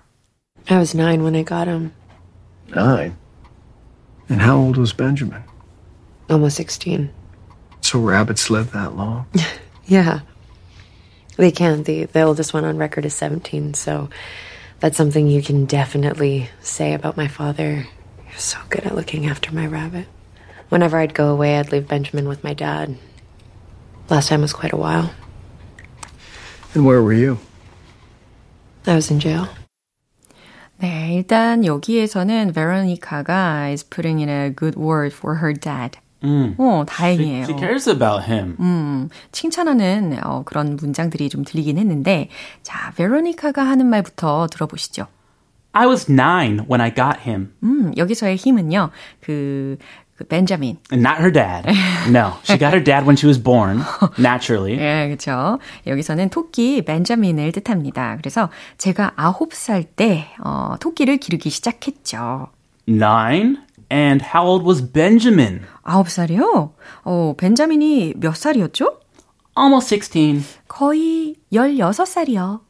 I 0.71 0.77
was 0.79 0.97
nine 0.97 1.21
when 1.23 1.35
I 1.35 1.45
got 1.45 1.69
him. 1.69 1.91
Nine. 2.75 3.15
And 4.31 4.43
how 4.43 4.57
old 4.61 4.79
was 4.79 4.95
Benjamin? 4.95 5.43
Almost 6.31 6.57
16. 6.59 7.09
So 7.83 8.01
rabbits 8.01 8.51
live 8.51 8.73
that 8.73 8.97
long? 8.97 9.27
Yeah. 9.87 10.21
They 11.39 11.51
can. 11.51 11.85
The, 11.85 12.05
the 12.05 12.23
oldest 12.23 12.53
one 12.53 12.65
on 12.65 12.77
record 12.77 13.07
is 13.07 13.15
17, 13.15 13.73
so 13.75 14.11
that's 14.81 14.97
something 14.97 15.27
you 15.27 15.43
can 15.43 15.65
definitely 15.65 16.51
say 16.61 16.93
about 16.93 17.17
my 17.17 17.29
father. 17.29 17.87
He 18.27 18.35
was 18.35 18.43
so 18.43 18.59
good 18.69 18.85
at 18.85 18.95
looking 18.95 19.27
after 19.27 19.55
my 19.55 19.67
rabbit. 19.67 20.07
Whenever 20.69 20.99
I'd 20.99 21.15
go 21.15 21.29
away, 21.29 21.59
I'd 21.59 21.73
leave 21.73 21.89
Benjamin 21.89 22.29
with 22.29 22.45
my 22.45 22.53
dad. 22.53 22.99
Last 24.11 24.29
time 24.29 24.43
was 24.43 24.53
quite 24.53 24.73
a 24.73 24.77
while. 24.77 25.11
And 26.75 26.85
where 26.85 27.03
were 27.03 27.15
you? 27.15 27.39
I 28.87 28.95
was 28.95 29.11
in 29.11 29.21
jail. 29.21 29.49
네, 30.81 31.15
일단 31.17 31.65
여기에서는 31.65 32.53
베로니카가 32.53 33.73
is 33.73 33.83
putting 33.83 34.21
in 34.21 34.29
a 34.29 34.51
good 34.51 34.77
word 34.77 35.13
for 35.13 35.37
her 35.37 35.53
dad. 35.53 35.99
음. 36.24 36.56
어, 36.58 36.84
다행이에요. 36.88 37.44
She 37.44 37.58
cares 37.58 37.90
about 37.90 38.24
him. 38.30 38.56
음, 38.60 39.10
칭찬하는 39.32 40.18
어, 40.24 40.44
그런 40.46 40.76
문장들이 40.76 41.30
좀 41.30 41.44
들리긴 41.44 41.78
했는데, 41.78 42.30
자, 42.62 42.92
베로니카가 42.96 43.62
하는 43.64 43.88
말부터 43.88 44.48
들어보시죠. 44.52 45.08
I 45.74 45.88
was 45.88 46.10
nine 46.12 46.66
when 46.70 46.82
I 46.82 46.94
got 46.94 47.28
him. 47.28 47.54
음, 47.64 47.92
여기서의 47.98 48.36
힘은요, 48.36 48.92
그, 49.22 49.78
그 50.16 50.24
벤자민. 50.26 50.78
And 50.92 51.06
not 51.06 51.20
her 51.20 51.32
dad. 51.32 51.68
No, 52.08 52.38
she 52.44 52.58
got 52.60 52.74
her 52.76 52.84
dad 52.84 53.04
when 53.06 53.18
she 53.18 53.28
was 53.28 53.42
born, 53.42 53.82
naturally. 54.20 54.78
예, 54.78 55.08
그렇죠. 55.08 55.60
여기서는 55.88 56.30
토끼 56.30 56.84
벤자민을 56.84 57.52
뜻합니다. 57.52 58.16
그래서 58.18 58.50
제가 58.78 59.14
아홉 59.16 59.54
살 59.56 59.84
때, 59.84 60.28
어, 60.44 60.76
토끼를 60.80 61.18
기르기 61.18 61.50
시작했죠. 61.50 62.48
Nine? 62.88 63.58
And 63.94 64.24
how 64.34 64.44
old 64.48 64.66
was 64.66 64.82
Benjamin? 64.82 65.62
아홉 65.84 66.10
살이요? 66.10 66.74
어, 67.04 67.34
벤자민이 67.38 68.16
몇 68.18 68.36
살이었죠? 68.36 68.98
Almost 69.56 69.88
16. 69.90 70.44
거의 70.68 71.36
16살이요. 71.54 72.62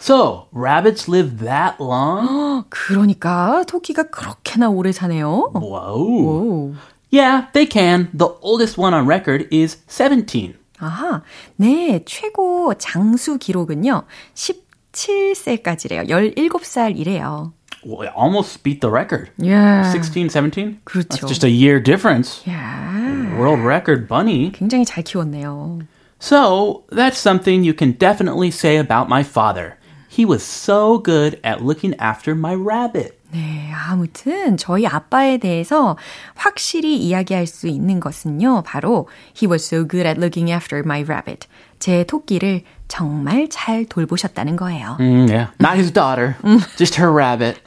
So, 0.00 0.48
rabbits 0.52 1.08
live 1.08 1.38
that 1.38 1.76
long? 1.80 2.64
그러니까 2.68 3.62
토끼가 3.68 4.10
그렇게나 4.10 4.68
오래 4.68 4.90
사네요. 4.90 5.52
Whoa. 5.54 5.94
오. 5.94 6.74
Yeah, 7.12 7.46
they 7.52 7.68
can. 7.70 8.10
The 8.12 8.34
oldest 8.42 8.76
one 8.76 8.92
on 8.92 9.06
record 9.06 9.46
is 9.52 9.78
17. 9.86 10.58
아하, 10.80 11.22
네, 11.54 12.02
최고 12.04 12.74
장수 12.74 13.38
기록은요, 13.38 14.02
17세까지래요. 14.34 16.08
17살이래요. 16.08 17.52
Well, 17.85 18.01
it 18.01 18.11
almost 18.15 18.61
beat 18.63 18.79
the 18.81 18.91
record. 18.91 19.29
예. 19.41 19.83
16, 19.91 20.29
17? 20.29 20.79
그렇죠. 20.85 21.07
That's 21.09 21.27
just 21.27 21.43
a 21.43 21.49
year 21.49 21.79
difference. 21.79 22.43
야, 22.47 23.35
World 23.37 23.65
record 23.65 24.07
bunny. 24.07 24.51
굉장히 24.51 24.85
잘 24.85 25.03
키웠네요. 25.03 25.81
So, 26.19 26.83
that's 26.91 27.17
something 27.17 27.63
you 27.63 27.73
can 27.73 27.93
definitely 27.93 28.51
say 28.51 28.77
about 28.77 29.09
my 29.09 29.23
father. 29.23 29.77
He 30.07 30.25
was 30.25 30.43
so 30.43 30.99
good 30.99 31.39
at 31.43 31.63
looking 31.63 31.95
after 31.97 32.35
my 32.35 32.53
rabbit. 32.53 33.17
네, 33.36 33.70
아무튼 33.70 34.56
저희 34.56 34.86
아빠에 34.86 35.36
대해서 35.36 35.98
확실히 36.34 36.96
이야기할 36.96 37.46
수 37.46 37.68
있는 37.68 38.00
것은요, 38.00 38.62
바로 38.62 39.08
He 39.36 39.46
was 39.46 39.62
so 39.66 39.86
good 39.86 40.06
at 40.08 40.18
looking 40.18 40.50
after 40.50 40.82
my 40.82 41.02
rabbit. 41.02 41.46
제 41.78 42.04
토끼를 42.04 42.62
정말 42.88 43.48
잘 43.50 43.84
돌보셨다는 43.84 44.56
거예요. 44.56 44.96
Mm, 44.98 45.28
yeah. 45.28 45.50
Not 45.60 45.76
his 45.76 45.92
daughter, 45.92 46.36
just 46.78 46.98
her 46.98 47.12
rabbit. 47.12 47.60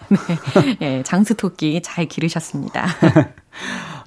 예, 0.81 1.03
장수 1.03 1.35
토끼 1.35 1.79
잘 1.83 2.05
기르셨습니다. 2.05 2.87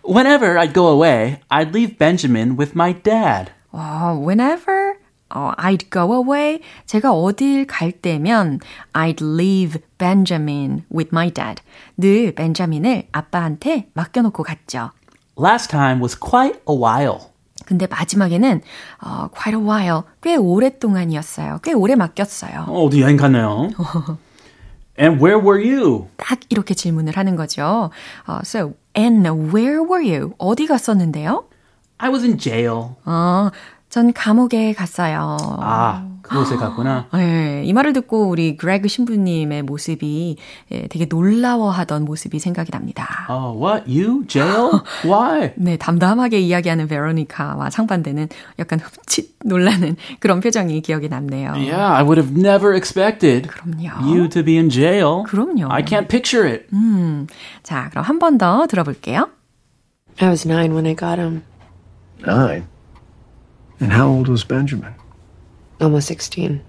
Whenever 0.03 0.59
I'd 0.59 0.73
go 0.75 0.89
away, 0.89 1.39
I'd 1.49 1.73
leave 1.73 1.97
Benjamin 1.97 2.57
with 2.57 2.73
my 2.75 2.93
dad. 2.93 3.53
어, 3.71 4.19
whenever 4.19 4.82
어, 5.35 5.53
I'd 5.59 5.91
go 5.91 6.13
away, 6.15 6.61
제가 6.87 7.13
어딜 7.13 7.67
갈 7.67 7.93
때면 7.93 8.61
I'd 8.93 9.23
leave 9.23 9.81
Benjamin 9.99 10.85
with 10.95 11.11
my 11.13 11.31
dad. 11.31 11.63
늘 11.97 12.35
벤자민을 12.35 13.09
아빠한테 13.13 13.89
맡겨놓고 13.95 14.43
갔죠. 14.43 14.91
Last 15.39 15.71
time 15.71 16.01
was 16.01 16.19
quite 16.19 16.61
a 16.69 16.77
while. 16.77 17.31
근데 17.65 17.87
마지막에는 17.87 18.61
어, 19.05 19.29
quite 19.29 19.59
a 19.59 19.65
while, 19.65 20.03
꽤 20.21 20.37
오랫동안이었어요. 20.37 21.61
꽤 21.63 21.73
오래 21.73 21.95
맡겼어요. 21.95 22.67
어디 22.69 23.01
여행 23.01 23.17
갔나요? 23.17 23.71
And 24.99 25.25
where 25.25 25.39
were 25.41 25.59
you? 25.59 26.09
딱 26.19 26.41
이렇게 26.51 26.75
질문을 26.75 27.17
하는 27.17 27.35
거죠. 27.37 27.91
어, 28.27 28.39
so, 28.43 28.75
and 28.97 29.27
where 29.55 29.81
were 29.81 30.05
you? 30.05 30.35
어디 30.39 30.67
갔었는데요? 30.67 31.45
I 31.99 32.11
was 32.11 32.25
in 32.25 32.37
jail. 32.37 32.97
어, 33.07 33.51
전 33.93 34.11
감옥에 34.15 34.73
갔어요. 34.73 35.37
아, 35.61 36.09
그곳에 36.23 36.57
갔구나. 36.57 37.09
네, 37.13 37.63
이 37.67 37.75
말을 37.75 37.93
듣고 37.93 38.27
우리 38.31 38.57
그레그 38.57 38.89
신부님의 38.89 39.65
모습이 39.65 40.39
예, 40.73 40.87
되게 40.89 41.05
놀라워하던 41.05 42.07
모습이 42.07 42.39
생각이 42.39 42.71
납니다. 42.71 43.27
Oh, 43.29 43.53
what? 43.63 43.85
You? 43.87 44.25
Jail? 44.27 44.81
Why? 45.05 45.53
네, 45.57 45.77
담담하게 45.77 46.41
이야기하는 46.41 46.89
베로니카와 46.89 47.69
상반되는 47.69 48.31
약간 48.59 48.79
흠칫 48.81 49.35
놀라는 49.45 49.97
그런 50.21 50.41
표정이 50.41 50.81
기억에 50.81 51.09
남네요. 51.09 51.51
Yeah, 51.53 51.77
I 51.83 52.03
would 52.03 52.19
have 52.19 52.35
never 52.35 52.75
expected 52.75 53.47
그럼요. 53.51 54.09
you 54.11 54.27
to 54.31 54.43
be 54.43 54.57
in 54.57 54.71
jail. 54.71 55.25
그럼요. 55.27 55.69
I 55.71 55.85
can't 55.85 56.09
picture 56.09 56.49
it. 56.51 56.65
자, 57.63 57.91
그럼 57.91 58.07
한 58.07 58.19
번 58.19 58.39
더 58.39 58.67
들어볼게요. 58.67 59.29
I 60.19 60.29
was 60.31 60.49
nine 60.49 60.73
when 60.73 60.87
I 60.87 60.97
got 60.97 61.21
him. 61.21 61.43
Nine. 62.27 62.65
And 63.83 63.93
how 63.93 64.09
old 64.09 64.29
was 64.29 64.45
Benjamin? 64.45 64.95
Almost 65.81 66.07
16. 66.07 66.63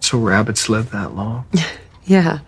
So 0.00 0.18
rabbits 0.18 0.68
live 0.68 0.90
that 0.90 1.14
long? 1.14 1.46
Yeah. 2.06 2.40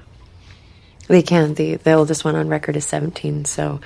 They 1.07 1.23
can. 1.23 1.55
The, 1.55 1.77
the 1.77 1.93
oldest 1.93 2.25
one 2.25 2.35
on 2.35 2.49
record 2.49 2.75
is 2.75 2.85
17, 2.87 3.45
so 3.45 3.81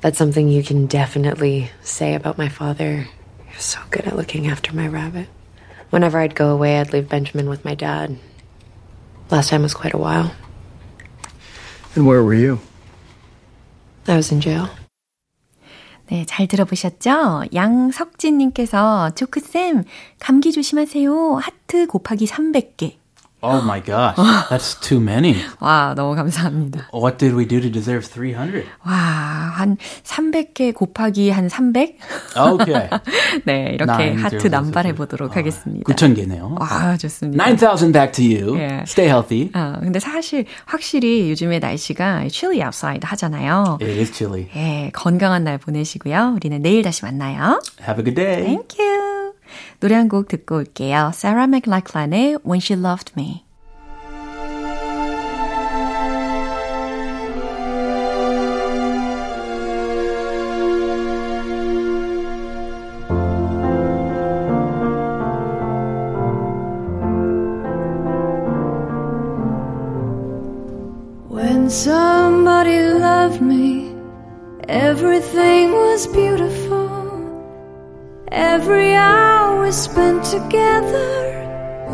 that's 0.00 0.16
something 0.16 0.48
you 0.48 0.62
can 0.62 0.86
definitely 0.86 1.70
say 1.82 2.14
about 2.14 2.38
my 2.38 2.48
father. 2.48 3.08
He 3.44 3.54
was 3.54 3.64
so 3.64 3.80
good 3.90 4.06
at 4.06 4.16
looking 4.16 4.46
after 4.46 4.74
my 4.74 4.88
rabbit. 4.88 5.28
Whenever 5.90 6.18
I'd 6.18 6.34
go 6.34 6.48
away, 6.48 6.78
I'd 6.78 6.94
leave 6.94 7.10
Benjamin 7.10 7.50
with 7.50 7.62
my 7.62 7.74
dad. 7.74 8.16
Last 9.28 9.50
time 9.50 9.62
was 9.62 9.74
quite 9.74 9.92
a 9.92 9.98
while. 9.98 10.34
And 11.94 12.06
where 12.06 12.22
were 12.22 12.32
you? 12.32 12.60
I 14.08 14.16
was 14.16 14.32
in 14.32 14.40
jail. 14.40 14.70
네, 16.12 16.26
잘 16.26 16.46
들어보셨죠? 16.46 17.44
양석진님께서, 17.54 19.14
조크쌤, 19.14 19.84
감기 20.18 20.52
조심하세요. 20.52 21.36
하트 21.36 21.86
곱하기 21.86 22.26
300개. 22.26 23.01
Oh 23.44 23.60
my 23.60 23.80
gosh, 23.80 24.14
that's 24.48 24.78
too 24.80 25.00
many. 25.00 25.34
와, 25.58 25.94
너무 25.96 26.14
감사합니다. 26.14 26.88
What 26.94 27.18
did 27.18 27.34
we 27.34 27.44
do 27.44 27.60
to 27.60 27.68
deserve 27.70 28.04
300? 28.06 28.64
와, 28.86 28.92
한 28.94 29.76
300개 30.04 30.72
곱하기 30.72 31.30
한 31.30 31.48
300? 31.48 31.96
Okay. 32.36 32.88
네, 33.44 33.72
이렇게 33.74 33.92
Nine, 33.92 34.22
하트 34.22 34.46
남발해. 34.46 34.94
보도록 34.94 35.32
아, 35.32 35.40
하겠습니다. 35.40 35.92
9,000개네요. 35.92 36.60
와, 36.60 36.96
좋습니다. 36.96 37.44
9,000 37.44 37.92
back 37.92 38.12
to 38.12 38.22
you. 38.24 38.54
Yeah. 38.56 38.84
Stay 38.86 39.08
healthy. 39.08 39.50
어, 39.54 39.80
근데 39.80 39.98
사실 39.98 40.44
확실히 40.66 41.28
요즘에 41.30 41.58
날씨가 41.58 42.28
chilly 42.28 42.62
outside 42.64 43.00
하잖아요. 43.08 43.78
It 43.80 43.98
is 43.98 44.12
chilly. 44.12 44.48
예, 44.54 44.90
건강한 44.94 45.42
날 45.44 45.58
보내시고요. 45.58 46.34
우리는 46.36 46.62
내일 46.62 46.82
다시 46.82 47.04
만나요. 47.04 47.60
Have 47.80 47.98
a 48.00 48.04
good 48.04 48.14
day. 48.14 48.44
Thank 48.44 48.78
you. 48.78 49.11
노래 49.79 49.95
한 49.95 50.07
곡 50.09 50.27
듣고 50.27 50.55
올게요. 50.57 51.11
Sarah 51.13 51.47
McLachlan의 51.47 52.39
When 52.45 52.59
She 52.59 52.79
Loved 52.79 53.13
Me. 53.17 53.43
When 71.29 71.69
somebody 71.69 72.81
loved 72.81 73.41
me, 73.41 73.91
everything 74.67 75.71
was 75.71 76.07
beautiful. 76.07 76.87
Every 78.31 78.93
hour 78.95 79.40
spent 79.70 80.24
together 80.24 81.12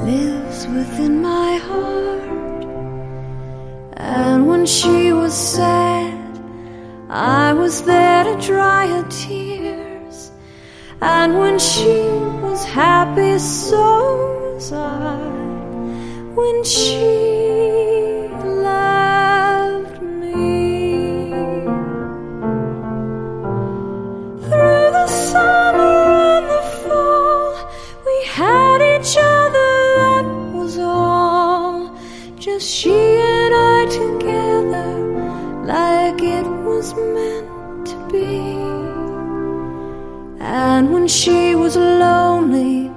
lives 0.04 0.66
within 0.66 1.22
my 1.22 1.56
heart. 1.56 2.64
And 3.96 4.46
when 4.46 4.64
she 4.66 5.12
was 5.12 5.34
sad, 5.34 6.14
I 7.08 7.52
was 7.52 7.82
there 7.82 8.24
to 8.24 8.34
dry 8.40 8.86
her 8.86 9.06
tears. 9.08 10.32
And 11.00 11.38
when 11.38 11.58
she 11.58 12.02
was 12.42 12.64
happy, 12.64 13.38
so 13.38 14.54
was 14.54 14.72
I. 14.72 15.16
When 16.34 16.64
she 16.64 17.87
she 41.10 41.54
was 41.54 41.74
lonely, 41.76 42.90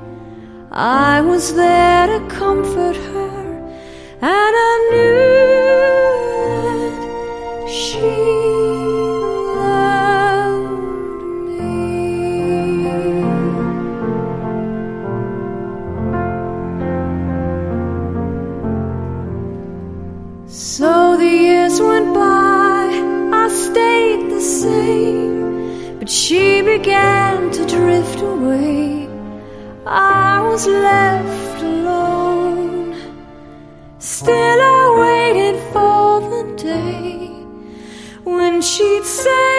I 0.69 1.21
was 1.21 1.53
there 1.55 2.07
to 2.07 2.19
comfort 2.27 2.95
her, 2.95 3.29
and 4.21 4.55
I 4.69 4.73
knew 4.91 5.15
that 6.67 7.69
she 7.69 8.15
loved 9.55 10.71
me. 11.47 11.71
So 20.47 21.17
the 21.17 21.25
years 21.25 21.79
went 21.79 22.13
by, 22.13 22.89
I 23.33 23.47
stayed 23.47 24.29
the 24.29 24.41
same, 24.41 25.97
but 25.99 26.09
she 26.09 26.61
began 26.61 27.20
to 27.51 27.65
drift 27.65 28.21
away. 28.21 29.09
I 29.85 30.41
was 30.41 30.65
left 30.67 31.61
alone. 31.61 32.95
Still, 33.99 34.59
I 34.75 34.83
waited 35.03 35.57
for 35.73 36.21
the 36.33 36.43
day 36.55 37.27
when 38.23 38.61
she'd 38.61 39.03
say, 39.03 39.50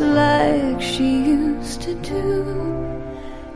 like 0.00 0.80
she 0.80 1.04
used 1.04 1.82
to 1.82 1.94
do. 1.96 2.44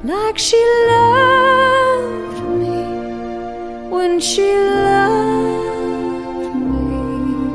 Like 0.02 0.38
she 0.38 0.62
loved 0.90 2.42
me 2.60 3.88
when 3.88 4.20
she 4.20 4.54
loved 4.54 6.56
me. 6.56 7.48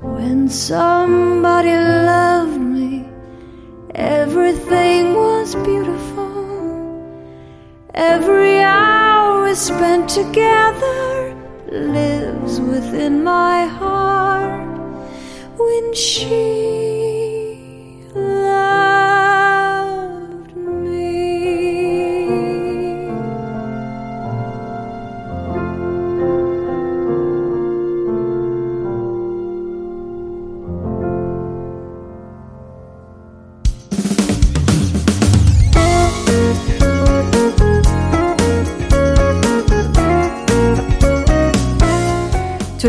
When 0.00 0.48
somebody 0.48 1.74
loved 1.74 2.60
me, 2.60 3.08
everything 3.94 5.14
was 5.14 5.54
beautiful. 5.54 6.28
Every 7.94 8.60
hour 8.60 9.44
we 9.44 9.54
spent 9.54 10.10
together 10.10 11.34
lives 11.70 12.60
within 12.60 13.24
my 13.24 13.64
heart 13.64 14.68
when 15.56 15.94
she 15.94 16.89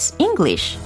Pops 0.00 0.14
English. 0.18 0.78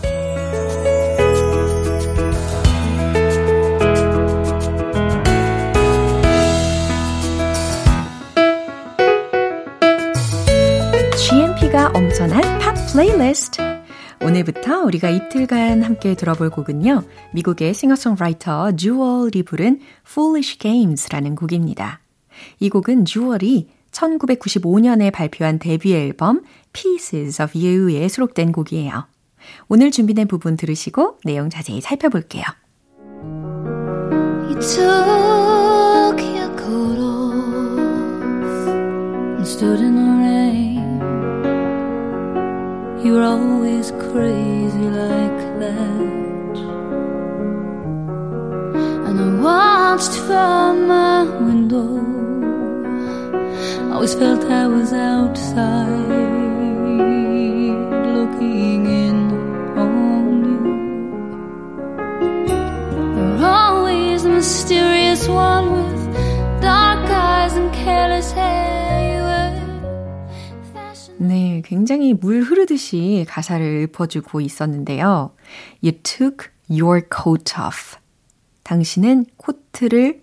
GMP가 11.16 11.92
엄선한 11.94 12.58
팝 12.58 12.74
플레이리스트. 12.92 13.62
오늘부터 14.20 14.82
우리가 14.82 15.10
이틀간 15.10 15.82
함께 15.82 16.16
들어볼 16.16 16.50
곡은요. 16.50 17.04
미국의 17.34 17.72
싱어송라이터 17.72 18.74
주얼이 18.74 19.44
부른 19.44 19.78
Foolish 20.08 20.58
Games라는 20.58 21.36
곡입니다. 21.36 22.00
이 22.58 22.68
곡은 22.68 23.04
주얼이 23.04 23.68
1995년에 23.92 25.12
발표한 25.12 25.60
데뷔 25.60 25.94
앨범 25.94 26.42
Pieces 26.74 27.40
of 27.40 27.56
You에 27.56 28.08
수록된 28.08 28.52
곡이에요. 28.52 29.06
오늘 29.68 29.90
준비된 29.90 30.28
부분 30.28 30.56
들으시고 30.56 31.20
내용 31.24 31.48
자세히 31.48 31.80
살펴볼게요. 31.80 32.44
You 34.50 34.58
took 34.60 36.20
your 36.20 36.50
coat 36.56 36.98
off 36.98 38.68
and 38.68 39.46
stood 39.46 39.80
in 39.80 39.94
the 39.96 40.02
rain. 40.20 41.00
You 43.02 43.14
were 43.14 43.24
always 43.24 43.90
crazy 44.10 44.90
like 44.90 45.58
that. 45.60 46.58
And 49.06 49.20
I 49.20 49.40
watched 49.40 50.16
from 50.26 50.86
my 50.88 51.24
window 51.40 52.04
always 53.92 54.14
felt 54.14 54.44
I 54.50 54.66
was 54.66 54.92
outside 54.92 56.33
네, 71.18 71.62
굉장히 71.64 72.12
물 72.12 72.42
흐르듯이 72.42 73.24
가사를 73.28 73.88
읊어주고 73.88 74.40
있었는데요. 74.40 75.34
You 75.82 75.98
took 76.02 76.48
your 76.68 77.02
coat 77.10 77.54
off. 77.58 77.96
당신은 78.62 79.26
코트를 79.36 80.22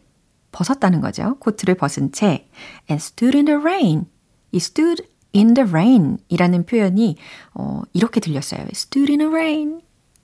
벗었다는 0.52 1.02
거죠. 1.02 1.38
코트를 1.40 1.76
벗은 1.76 2.12
채 2.12 2.48
and 2.90 3.02
stood 3.02 3.36
in 3.36 3.46
the 3.46 3.60
rain. 3.60 4.06
이 4.52 4.58
stood 4.58 5.08
in 5.36 5.54
the 5.54 5.70
rain 5.70 6.17
이라는 6.30 6.65
표현이 6.65 7.17
어, 7.54 7.82
이렇게 7.94 8.20
들렸어요. 8.20 8.65
stood 8.72 9.12
in 9.12 9.20
the 9.20 9.32
rain. 9.32 9.82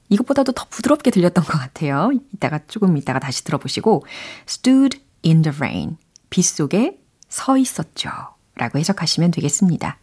이것보다도 0.10 0.54
더 0.54 0.66
부드럽게 0.70 1.12
들렸던 1.12 1.44
것 1.44 1.58
같아요. 1.58 2.12
이따가 2.34 2.60
조금 2.68 2.98
이따가 2.98 3.20
다시 3.20 3.44
들어보시고 3.44 4.06
stood 4.48 5.00
in 5.26 5.42
the 5.42 5.56
rain. 5.56 5.98
빗 6.30 6.44
속에 6.44 7.00
서 7.30 7.58
있었죠. 7.58 8.10
라고 8.56 8.80
해석하시면 8.80 9.32
되겠습니다. 9.32 9.98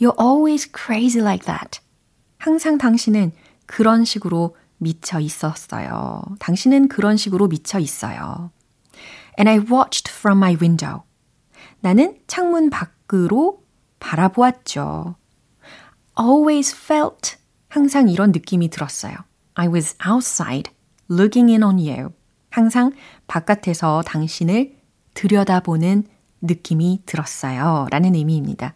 You're 0.00 0.18
always 0.20 0.70
crazy 0.74 1.24
like 1.24 1.46
that. 1.46 1.80
항상 2.38 2.78
당신은 2.78 3.32
그런 3.66 4.04
식으로 4.04 4.56
미쳐 4.78 5.20
있었어요. 5.20 6.22
당신은 6.40 6.88
그런 6.88 7.16
식으로 7.16 7.48
미쳐 7.48 7.78
있어요. 7.78 8.50
And 9.38 9.48
I 9.48 9.58
watched 9.58 10.10
from 10.10 10.38
my 10.38 10.56
window. 10.60 11.02
나는 11.80 12.18
창문 12.26 12.70
밖으로 12.70 13.61
바라보았죠. 14.02 15.14
Always 16.20 16.76
felt. 16.76 17.36
항상 17.68 18.08
이런 18.10 18.32
느낌이 18.32 18.68
들었어요. 18.68 19.14
I 19.54 19.68
was 19.68 19.96
outside 20.06 20.70
looking 21.10 21.50
in 21.50 21.62
on 21.62 21.78
you. 21.78 22.10
항상 22.50 22.92
바깥에서 23.28 24.02
당신을 24.04 24.76
들여다보는 25.14 26.04
느낌이 26.42 27.02
들었어요. 27.06 27.86
라는 27.90 28.14
의미입니다. 28.14 28.74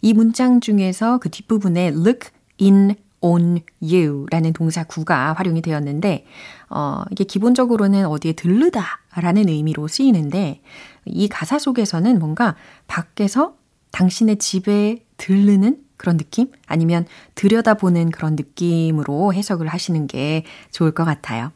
이 0.00 0.14
문장 0.14 0.60
중에서 0.60 1.18
그 1.18 1.28
뒷부분에 1.28 1.88
look 1.88 2.30
in 2.60 2.94
on 3.20 3.60
you 3.82 4.26
라는 4.30 4.52
동사 4.52 4.84
구가 4.84 5.34
활용이 5.34 5.60
되었는데, 5.60 6.24
어, 6.70 7.02
이게 7.10 7.24
기본적으로는 7.24 8.06
어디에 8.06 8.32
들르다 8.32 8.82
라는 9.16 9.48
의미로 9.48 9.88
쓰이는데, 9.88 10.62
이 11.04 11.28
가사 11.28 11.58
속에서는 11.58 12.18
뭔가 12.18 12.54
밖에서 12.86 13.58
당신의 13.90 14.36
집에 14.38 15.04
들르는 15.16 15.84
그런 15.96 16.16
느낌? 16.16 16.50
아니면 16.66 17.06
들여다보는 17.34 18.10
그런 18.10 18.36
느낌으로 18.36 19.34
해석을 19.34 19.66
하시는 19.68 20.06
게 20.06 20.44
좋을 20.70 20.92
것 20.92 21.04
같아요. 21.04 21.52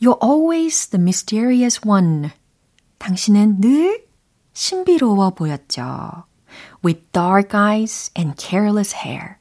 You're 0.00 0.22
always 0.22 0.88
the 0.88 1.00
mysterious 1.00 1.80
one. 1.86 2.30
당신은 2.98 3.60
늘 3.60 4.06
신비로워 4.52 5.30
보였죠. 5.30 6.24
With 6.84 7.08
dark 7.12 7.58
eyes 7.58 8.10
and 8.16 8.34
careless 8.38 8.94
hair. 8.96 9.36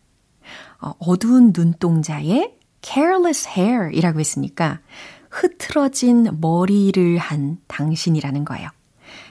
어, 0.81 0.93
어두운 0.99 1.53
눈동자에 1.55 2.57
careless 2.81 3.47
hair 3.47 3.89
이라고 3.93 4.19
했으니까 4.19 4.81
흐트러진 5.29 6.39
머리를 6.39 7.17
한 7.17 7.57
당신이라는 7.67 8.45
거예요. 8.45 8.69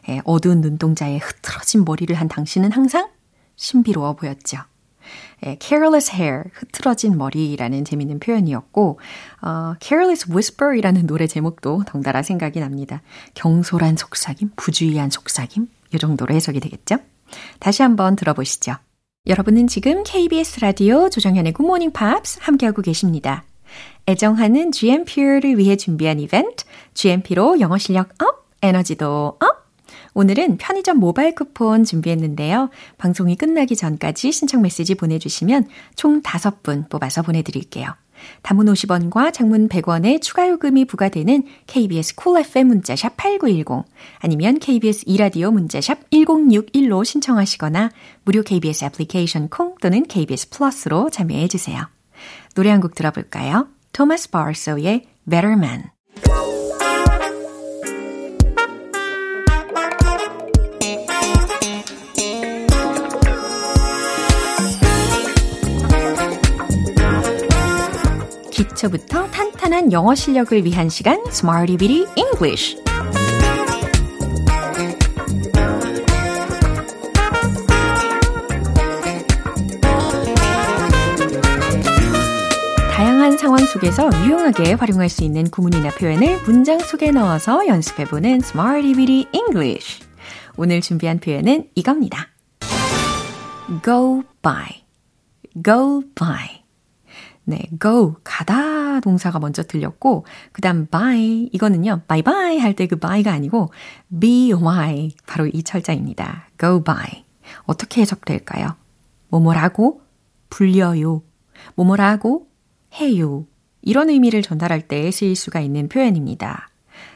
예, 0.09 0.21
어두운 0.25 0.61
눈동자에 0.61 1.19
흐트러진 1.19 1.85
머리를 1.85 2.15
한 2.15 2.29
당신은 2.29 2.73
항상 2.73 3.09
신비로워 3.57 4.15
보였죠. 4.15 4.59
예, 5.47 5.59
careless 5.61 6.15
hair, 6.15 6.45
흐트러진 6.53 7.19
머리라는 7.19 7.85
재밌는 7.85 8.21
표현이었고, 8.21 8.99
어, 9.43 9.75
careless 9.81 10.31
whisper 10.31 10.77
이라는 10.77 11.07
노래 11.07 11.27
제목도 11.27 11.85
덩달아 11.87 12.23
생각이 12.23 12.61
납니다. 12.61 13.03
경솔한 13.35 13.97
속삭임, 13.97 14.53
부주의한 14.57 15.11
속삭임, 15.11 15.69
이 15.95 15.99
정도로 15.99 16.35
해석이 16.35 16.61
되겠죠? 16.61 16.97
다시 17.59 17.83
한번 17.83 18.17
들어보시죠. 18.17 18.75
여러분은 19.27 19.67
지금 19.69 20.03
KBS 20.05 20.61
라디오 20.61 21.09
조정현의 21.09 21.53
Good 21.53 21.67
Morning 21.67 21.93
Pops 21.93 22.41
함께하고 22.43 22.83
계십니다. 22.83 23.45
애정하는 24.07 24.71
GMP를 24.71 25.59
위해 25.59 25.77
준비한 25.77 26.21
이벤트, 26.21 26.65
GMP로 26.93 27.61
영어 27.61 27.79
실력 27.79 28.11
up, 28.23 28.47
에너지도 28.63 29.39
up! 29.41 29.64
오늘은 30.15 30.59
편의점 30.59 30.99
모바일 30.99 31.35
쿠폰 31.35 31.85
준비했는데요. 31.85 32.71
방송이 32.99 33.37
끝나기 33.37 33.77
전까지 33.77 34.33
신청 34.33 34.63
메시지 34.63 34.95
보내주시면 34.95 35.69
총 35.97 36.23
5분 36.23 36.89
뽑아서 36.89 37.23
보내드릴게요. 37.23 37.95
단문 38.43 38.67
50원과 38.67 39.33
장문 39.33 39.69
100원의 39.69 40.23
추가 40.23 40.49
요금이 40.49 40.85
부과되는 40.87 41.43
KBS 41.67 42.15
Cool 42.15 42.47
FM 42.47 42.69
문자 42.69 42.95
샵 42.95 43.17
8910 43.17 43.85
아니면 44.21 44.59
KBS 44.61 45.05
이라디오 45.07 45.51
문자 45.51 45.83
샵 45.83 46.09
1061로 46.11 47.05
신청하시거나 47.05 47.91
무료 48.25 48.43
KBS 48.43 48.85
애플리케이션 48.87 49.49
콩 49.49 49.75
또는 49.81 50.05
KBS 50.05 50.51
플러스로 50.51 51.11
참여해 51.11 51.49
주세요. 51.49 51.89
노래 52.55 52.71
한 52.71 52.81
곡 52.81 52.95
들어볼까요? 52.95 53.69
토마스 53.93 54.31
바르소의 54.31 55.07
Better 55.29 55.57
Man 55.59 55.85
기초부터 68.85 69.31
탄탄한 69.31 69.93
영어 69.93 70.15
실력을 70.15 70.65
위한 70.65 70.89
시간 70.89 71.21
Smarty 71.29 71.77
Bitty 71.77 72.05
다양한 82.91 83.39
상황 83.39 83.65
속에서 83.65 84.11
유용하게 84.25 84.75
활용할 84.75 85.09
수 85.09 85.25
있는 85.25 85.45
구문이나 85.51 85.91
표현을 85.91 86.43
문장 86.43 86.79
속에 86.79 87.11
넣어서 87.11 87.67
연습해보는 87.67 88.41
Smarty 88.43 88.95
Bitty 88.95 89.27
오늘 90.57 90.81
준비한 90.81 91.19
표현은 91.19 91.69
이겁니다. 91.75 92.29
Go 93.83 94.23
by. 94.43 94.85
Go 95.65 96.03
by 96.15 96.64
네, 97.45 97.69
go, 97.81 98.17
가다 98.25 99.01
동사가 99.01 99.39
먼저 99.39 99.63
들렸고, 99.63 100.25
그 100.53 100.63
다음 100.63 100.87
by, 100.87 101.51
이거는요, 101.53 102.03
bye 102.09 102.23
bye 102.23 102.59
할 102.59 102.75
때 102.75 102.87
그 102.87 102.97
by가 102.97 103.33
아니고, 103.33 103.71
by, 104.19 105.13
바로 105.27 105.47
이 105.47 105.63
철자입니다. 105.63 106.49
go 106.59 106.83
by. 106.83 107.25
어떻게 107.65 108.01
해석될까요? 108.01 108.77
뭐뭐라고 109.29 110.01
불려요. 110.49 111.23
뭐뭐라고 111.75 112.49
해요. 113.01 113.47
이런 113.83 114.09
의미를 114.09 114.41
전달할 114.43 114.89
때 114.89 115.11
쓰일 115.11 115.37
수가 115.37 115.61
있는 115.61 115.89
표현입니다. 115.89 116.71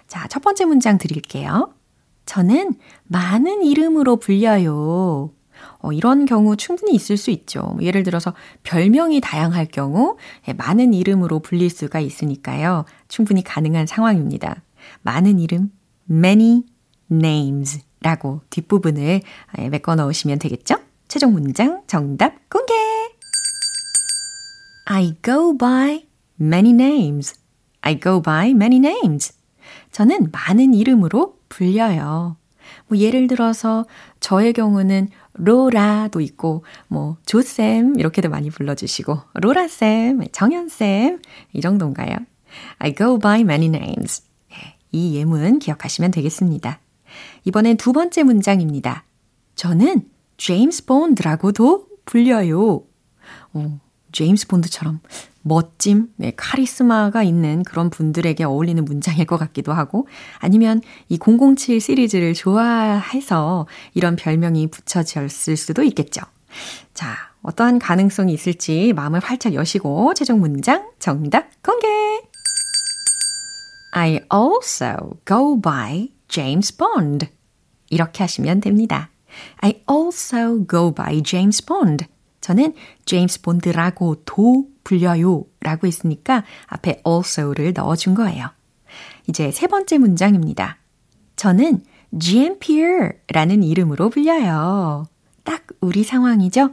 자, 0.06 0.26
첫 0.28 0.42
번째 0.42 0.66
문장 0.66 0.98
드릴게요. 0.98 1.72
저는 2.26 2.74
많은 3.04 3.62
이름으로 3.62 4.16
불려요. 4.16 5.30
어, 5.80 5.92
이런 5.92 6.26
경우 6.26 6.56
충분히 6.56 6.94
있을 6.94 7.16
수 7.16 7.30
있죠. 7.30 7.62
뭐 7.62 7.82
예를 7.82 8.02
들어서 8.02 8.34
별명이 8.62 9.20
다양할 9.20 9.66
경우 9.66 10.16
예, 10.48 10.52
많은 10.52 10.92
이름으로 10.92 11.40
불릴 11.40 11.70
수가 11.70 12.00
있으니까요. 12.00 12.84
충분히 13.08 13.42
가능한 13.42 13.86
상황입니다. 13.86 14.62
많은 15.02 15.38
이름, 15.38 15.70
many 16.10 16.62
names 17.10 17.80
라고 18.00 18.42
뒷부분을 18.50 19.20
예, 19.58 19.68
메꿔 19.68 19.94
넣으시면 19.94 20.38
되겠죠? 20.38 20.76
최종 21.08 21.32
문장 21.32 21.82
정답 21.86 22.48
공개! 22.50 22.74
I 24.86 25.14
go 25.22 25.56
by 25.56 26.06
many 26.40 26.70
names. 26.70 27.34
I 27.82 28.00
go 28.00 28.22
by 28.22 28.50
many 28.50 28.76
names. 28.76 29.34
저는 29.92 30.30
많은 30.32 30.74
이름으로 30.74 31.38
불려요. 31.48 32.36
뭐 32.88 32.98
예를 32.98 33.26
들어서 33.26 33.86
저의 34.20 34.52
경우는 34.52 35.08
로라도 35.34 36.20
있고 36.20 36.64
뭐 36.88 37.16
조쌤 37.26 37.98
이렇게도 37.98 38.28
많이 38.28 38.50
불러주시고 38.50 39.20
로라쌤, 39.34 40.26
정연쌤 40.32 41.20
이 41.52 41.60
정도인가요? 41.60 42.16
I 42.78 42.94
go 42.94 43.18
by 43.18 43.42
many 43.42 43.66
names. 43.68 44.22
이 44.90 45.16
예문 45.16 45.58
기억하시면 45.58 46.10
되겠습니다. 46.10 46.80
이번엔 47.44 47.76
두 47.76 47.92
번째 47.92 48.22
문장입니다. 48.22 49.04
저는 49.54 50.08
제임스 50.38 50.86
본드라고도 50.86 51.86
불려요. 52.04 52.84
어, 53.52 53.80
제임스 54.12 54.46
본드처럼 54.48 55.00
멋짐, 55.48 56.08
네, 56.16 56.32
카리스마가 56.36 57.22
있는 57.22 57.62
그런 57.64 57.90
분들에게 57.90 58.44
어울리는 58.44 58.84
문장일 58.84 59.26
것 59.26 59.38
같기도 59.38 59.72
하고, 59.72 60.06
아니면 60.38 60.82
이 61.08 61.18
007 61.18 61.80
시리즈를 61.80 62.34
좋아해서 62.34 63.66
이런 63.94 64.16
별명이 64.16 64.68
붙여졌을 64.68 65.56
수도 65.56 65.82
있겠죠. 65.82 66.20
자, 66.94 67.14
어떠한 67.42 67.78
가능성이 67.78 68.32
있을지 68.32 68.92
마음을 68.94 69.20
활짝 69.20 69.54
여시고 69.54 70.14
최종 70.14 70.40
문장 70.40 70.90
정답 70.98 71.50
공개! 71.62 71.88
I 73.92 74.20
also 74.32 75.18
go 75.26 75.60
by 75.60 76.10
James 76.28 76.76
Bond. 76.76 77.28
이렇게 77.90 78.22
하시면 78.22 78.60
됩니다. 78.60 79.10
I 79.56 79.82
also 79.90 80.66
go 80.68 80.92
by 80.92 81.22
James 81.22 81.64
Bond. 81.64 82.06
저는 82.40 82.74
제임스 83.04 83.42
본드라고 83.42 84.22
도 84.24 84.68
불려요 84.88 85.44
라고 85.60 85.86
했으니까 85.86 86.44
앞에 86.66 87.02
also를 87.06 87.74
넣어준 87.74 88.14
거예요. 88.14 88.48
이제 89.28 89.50
세 89.50 89.66
번째 89.66 89.98
문장입니다. 89.98 90.78
저는 91.36 91.82
GMP라는 92.18 93.62
이름으로 93.62 94.08
불려요. 94.08 95.06
딱 95.44 95.66
우리 95.82 96.04
상황이죠? 96.04 96.70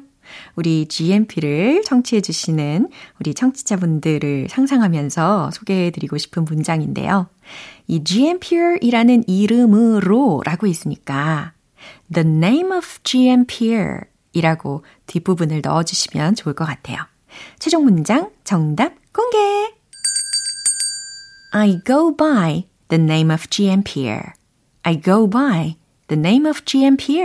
우리 0.56 0.88
GMP를 0.88 1.84
청취해 1.84 2.22
주시는 2.22 2.90
우리 3.20 3.34
청취자분들을 3.34 4.48
상상하면서 4.50 5.52
소개해 5.52 5.92
드리고 5.92 6.18
싶은 6.18 6.46
문장인데요. 6.46 7.28
이 7.88 8.04
GMP이라는 8.04 9.26
이름으로 9.28 10.42
라고 10.46 10.68
있으니까 10.68 11.52
The 12.14 12.28
name 12.28 12.72
of 12.72 12.88
GMP 13.04 13.76
이라고 14.32 14.84
뒷부분을 15.06 15.62
넣어주시면 15.64 16.36
좋을 16.36 16.56
것 16.56 16.66
같아요. 16.66 17.06
최종 17.60 17.84
문장 17.84 18.32
정답 18.44 18.94
공개! 19.14 19.38
I 21.52 21.82
go 21.86 22.16
by 22.16 22.66
the 22.90 23.02
name 23.02 23.32
of 23.32 23.48
GMP. 23.50 24.10
I 24.84 25.02
go 25.02 25.30
by 25.30 25.76
the 26.08 26.20
name 26.20 26.46
of 26.48 26.66
GMP. 26.66 27.24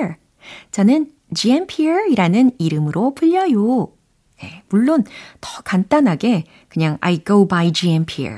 저는 0.71 1.13
GMP이라는 1.35 2.53
이름으로 2.59 3.15
불려요. 3.15 3.93
네, 4.43 4.63
물론 4.69 5.05
더 5.41 5.63
간단하게 5.63 6.45
그냥 6.69 6.97
I 7.01 7.23
go 7.25 7.47
by 7.47 7.73
GMP 7.73 8.29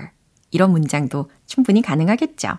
이런 0.50 0.72
문장도 0.72 1.30
충분히 1.46 1.82
가능하겠죠. 1.82 2.58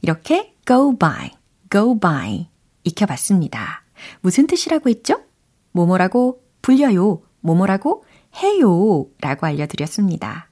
이렇게 0.00 0.54
go 0.66 0.96
by, 0.96 1.30
go 1.70 1.98
by 1.98 2.48
익혀봤습니다. 2.84 3.82
무슨 4.20 4.46
뜻이라고 4.46 4.88
했죠? 4.88 5.22
뭐뭐라고 5.72 6.42
불려요, 6.62 7.22
뭐뭐라고 7.40 8.04
해요 8.36 9.06
라고 9.20 9.46
알려드렸습니다. 9.46 10.48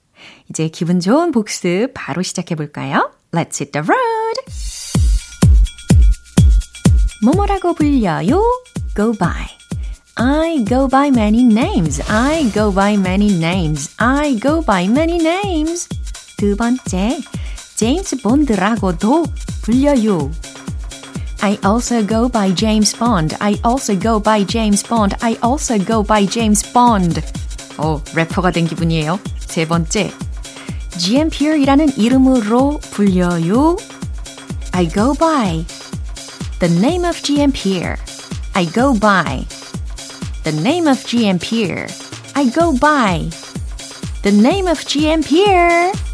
이제 0.48 0.68
기분 0.68 1.00
좋은 1.00 1.32
복습 1.32 1.92
바로 1.94 2.22
시작해볼까요? 2.22 3.12
Let's 3.32 3.60
hit 3.60 3.72
the 3.72 3.86
road! 3.86 4.40
뭐뭐라고 7.22 7.74
불려요? 7.74 8.42
Go 8.96 9.12
by. 9.12 9.46
I 10.16 10.64
go 10.64 10.88
by 10.88 11.08
many 11.08 11.44
names. 11.44 12.02
I 12.10 12.50
go 12.52 12.72
by 12.72 12.94
many 12.94 13.36
names. 13.36 13.94
I 13.98 14.38
go 14.38 14.62
by 14.62 14.86
many 14.86 15.16
names. 15.16 15.88
두 16.36 16.56
번째, 16.56 17.18
제임스 17.76 18.22
본드라고도 18.22 19.24
불려요. 19.62 20.30
I 21.42 21.58
also 21.64 22.06
go 22.06 22.28
by 22.28 22.54
James 22.54 22.94
Bond. 22.98 23.36
I 23.40 23.58
also 23.64 23.98
go 23.98 24.20
by 24.20 24.44
James 24.44 24.82
Bond. 24.86 25.16
I 25.22 25.38
also 25.42 25.78
go 25.78 26.04
by 26.04 26.26
James 26.26 26.62
Bond. 26.72 27.39
어, 27.80 28.02
래퍼가 28.14 28.50
된 28.50 28.66
기분이에요. 28.66 29.18
세 29.38 29.66
번째, 29.66 30.12
GMP이라는 30.98 31.96
이름으로 31.96 32.78
불려요. 32.90 33.76
I 34.72 34.88
go 34.88 35.14
by 35.14 35.64
the 36.58 36.74
name 36.76 37.04
of 37.04 37.20
GMP. 37.22 37.82
I 38.52 38.66
go 38.66 38.92
by 38.92 39.46
the 40.44 40.56
name 40.60 40.86
of 40.86 41.02
GMP. 41.04 41.88
I 42.34 42.50
go 42.50 42.72
by 42.78 43.30
the 44.22 44.36
name 44.36 44.68
of 44.68 44.78
GMP. 44.80 46.09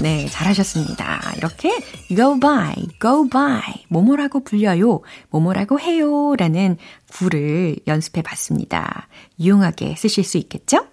네, 0.00 0.26
잘하셨습니다. 0.28 1.34
이렇게 1.36 1.70
go 2.08 2.40
by, 2.40 2.74
go 3.00 3.28
by, 3.28 3.84
뭐뭐라고 3.88 4.42
불려요, 4.42 5.02
뭐뭐라고 5.28 5.78
해요 5.78 6.34
라는 6.36 6.78
구를 7.12 7.76
연습해 7.86 8.22
봤습니다. 8.22 9.08
유용하게 9.38 9.96
쓰실 9.96 10.24
수 10.24 10.38
있겠죠? 10.38 10.86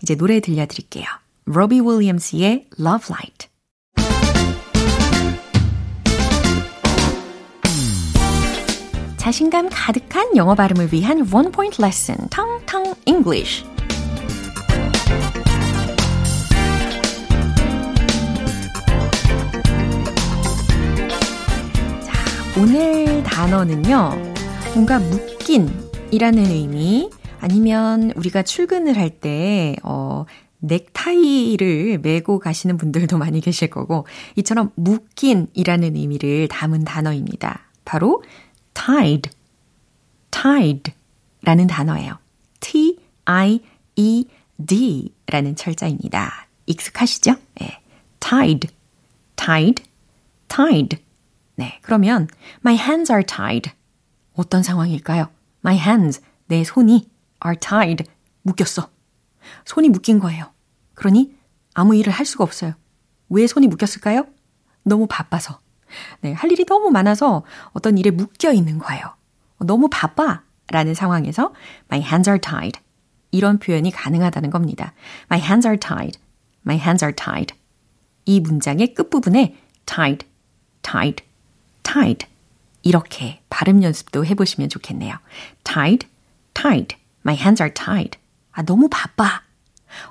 이제 0.00 0.14
노래 0.14 0.38
들려드릴게요. 0.38 1.06
로비 1.46 1.80
윌리엄스의 1.80 2.66
Love 2.78 3.06
Light. 3.10 3.48
자신감 9.16 9.68
가득한 9.70 10.36
영어 10.36 10.54
발음을 10.54 10.92
위한 10.92 11.26
원 11.32 11.50
포인트 11.50 11.80
레슨, 11.80 12.16
텅텅 12.30 12.94
English. 13.06 13.71
오늘 22.54 23.22
단어는요, 23.22 24.10
뭔가 24.74 24.98
묶인 24.98 25.70
이라는 26.10 26.44
의미, 26.44 27.08
아니면 27.40 28.12
우리가 28.14 28.42
출근을 28.42 28.98
할 28.98 29.08
때, 29.08 29.74
어, 29.82 30.26
넥타이를 30.58 32.00
메고 32.02 32.38
가시는 32.38 32.76
분들도 32.76 33.16
많이 33.16 33.40
계실 33.40 33.70
거고, 33.70 34.06
이처럼 34.36 34.70
묶인 34.74 35.46
이라는 35.54 35.96
의미를 35.96 36.46
담은 36.48 36.84
단어입니다. 36.84 37.70
바로 37.86 38.22
tied, 38.74 39.30
tied 40.30 40.92
라는 41.42 41.66
단어예요. 41.66 42.18
T-I-E-D 42.60 43.64
라는 45.26 45.56
철자입니다. 45.56 46.48
익숙하시죠? 46.66 47.34
네. 47.60 47.80
tied, 48.20 48.68
tied, 49.36 49.82
tied. 50.48 50.98
네, 51.56 51.78
그러면 51.82 52.28
my 52.64 52.76
hands 52.76 53.12
are 53.12 53.24
tied. 53.24 53.70
어떤 54.34 54.62
상황일까요? 54.62 55.28
My 55.64 55.78
hands, 55.78 56.20
내 56.46 56.64
손이 56.64 57.08
are 57.44 57.58
tied. 57.58 58.04
묶였어. 58.42 58.90
손이 59.64 59.88
묶인 59.88 60.18
거예요. 60.18 60.52
그러니 60.94 61.34
아무 61.74 61.94
일을 61.94 62.12
할 62.12 62.26
수가 62.26 62.44
없어요. 62.44 62.74
왜 63.28 63.46
손이 63.46 63.68
묶였을까요? 63.68 64.26
너무 64.82 65.06
바빠서. 65.08 65.60
네, 66.20 66.32
할 66.32 66.50
일이 66.50 66.64
너무 66.64 66.90
많아서 66.90 67.44
어떤 67.72 67.98
일에 67.98 68.10
묶여 68.10 68.52
있는 68.52 68.78
거예요. 68.78 69.14
너무 69.58 69.88
바빠. 69.90 70.42
라는 70.68 70.94
상황에서 70.94 71.52
my 71.90 72.02
hands 72.02 72.30
are 72.30 72.40
tied. 72.40 72.80
이런 73.30 73.58
표현이 73.58 73.90
가능하다는 73.90 74.50
겁니다. 74.50 74.94
My 75.30 75.42
hands 75.42 75.66
are 75.66 75.78
tied. 75.78 76.18
My 76.64 76.78
hands 76.78 77.04
are 77.04 77.14
tied. 77.14 77.54
이 78.24 78.40
문장의 78.40 78.94
끝부분에 78.94 79.56
tied, 79.84 80.26
tied, 80.80 81.24
tied. 81.82 82.26
이렇게 82.82 83.40
발음 83.48 83.82
연습도 83.82 84.24
해보시면 84.26 84.68
좋겠네요. 84.68 85.16
tied, 85.64 86.06
tied. 86.54 86.96
My 87.24 87.38
hands 87.38 87.62
are 87.62 87.72
tied. 87.72 88.18
아, 88.52 88.62
너무 88.62 88.88
바빠. 88.90 89.42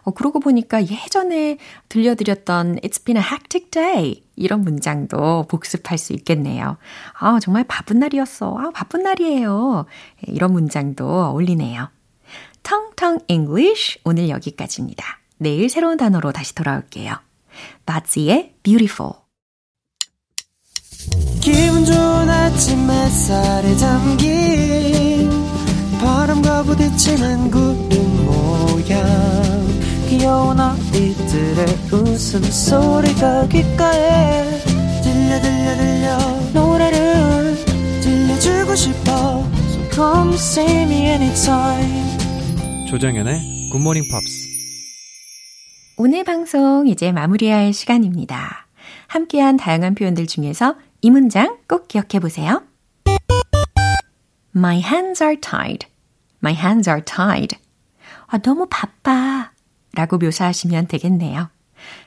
어, 0.03 0.11
그러고 0.11 0.39
보니까 0.39 0.83
예전에 0.83 1.57
들려드렸던 1.89 2.77
It's 2.77 3.03
been 3.03 3.21
a 3.21 3.27
hectic 3.27 3.71
day. 3.71 4.23
이런 4.35 4.61
문장도 4.61 5.47
복습할 5.47 5.97
수 5.97 6.13
있겠네요. 6.13 6.77
아, 7.19 7.39
정말 7.39 7.63
바쁜 7.65 7.99
날이었어. 7.99 8.57
아, 8.57 8.71
바쁜 8.71 9.03
날이에요. 9.03 9.85
이런 10.27 10.53
문장도 10.53 11.05
어울리네요. 11.05 11.89
텅텅 12.63 13.19
English 13.27 13.99
오늘 14.03 14.29
여기까지입니다. 14.29 15.19
내일 15.37 15.69
새로운 15.69 15.97
단어로 15.97 16.31
다시 16.31 16.53
돌아올게요. 16.55 17.15
바지의 17.85 18.53
beautiful. 18.63 19.13
햇살에 23.31 23.75
담긴 23.77 25.29
바람과 26.01 26.63
부딪히는 26.63 27.49
구름 27.49 28.25
모양. 28.25 29.01
귀여운 30.09 30.59
아이들의 30.59 31.65
웃음소리가 31.93 33.47
귓가에 33.47 34.59
들려 35.01 35.39
들려 35.39 35.77
들려. 35.77 36.17
노래를 36.53 37.55
들려주고 38.01 38.75
싶어. 38.75 39.49
So 39.69 39.89
come 39.93 40.33
see 40.33 40.81
me 40.81 41.05
anytime. 41.05 42.17
조정연의 42.89 43.69
굿모닝 43.71 44.03
팝스 44.11 44.51
오늘 45.95 46.25
방송 46.25 46.85
이제 46.85 47.13
마무리할 47.13 47.71
시간입니다. 47.71 48.67
함께한 49.07 49.55
다양한 49.55 49.95
표현들 49.95 50.27
중에서 50.27 50.75
이 51.01 51.09
문장 51.09 51.57
꼭 51.69 51.87
기억해 51.87 52.19
보세요. 52.19 52.61
My 54.55 54.79
hands 54.79 55.23
are 55.23 55.39
tied. 55.39 55.87
My 56.43 56.53
hands 56.53 56.89
are 56.89 57.03
tied. 57.03 57.57
아, 58.27 58.37
너무 58.39 58.67
바빠. 58.69 59.51
라고 59.93 60.17
묘사하시면 60.17 60.87
되겠네요. 60.87 61.49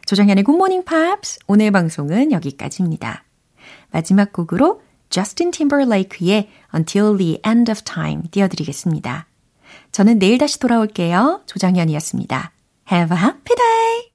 조정현의 0.07 0.45
Morning 0.49 0.85
Pops 0.85 1.41
오늘 1.47 1.71
방송은 1.71 2.33
여기까지입니다. 2.33 3.25
마지막 3.91 4.33
곡으로 4.33 4.83
Justin 5.11 5.51
Timberlake의 5.51 6.49
Until 6.75 7.17
the 7.17 7.41
End 7.47 7.71
of 7.71 7.83
Time 7.83 8.23
띄워드리겠습니다. 8.31 9.27
저는 9.93 10.19
내일 10.19 10.39
다시 10.39 10.59
돌아올게요. 10.59 11.43
조정현이었습니다. 11.47 12.53
Have 12.91 13.17
a 13.17 13.23
happy 13.23 13.57
day! 13.57 14.11